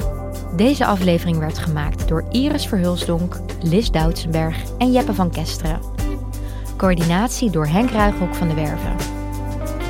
Deze 0.57 0.87
aflevering 0.87 1.39
werd 1.39 1.59
gemaakt 1.59 2.09
door 2.09 2.25
Iris 2.31 2.67
Verhulsdonk, 2.67 3.37
Lis 3.63 3.91
Doutsenberg 3.91 4.57
en 4.79 4.93
Jeppe 4.93 5.15
van 5.15 5.31
Kesteren. 5.31 5.81
Coördinatie 6.77 7.51
door 7.51 7.67
Henk 7.67 7.91
Ruigrok 7.91 8.35
van 8.35 8.49
de 8.49 8.55
Werven. 8.55 8.97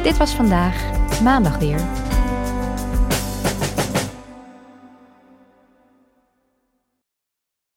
Dit 0.03 0.17
was 0.17 0.35
vandaag, 0.35 0.83
maandag 1.23 1.59
weer. 1.59 1.81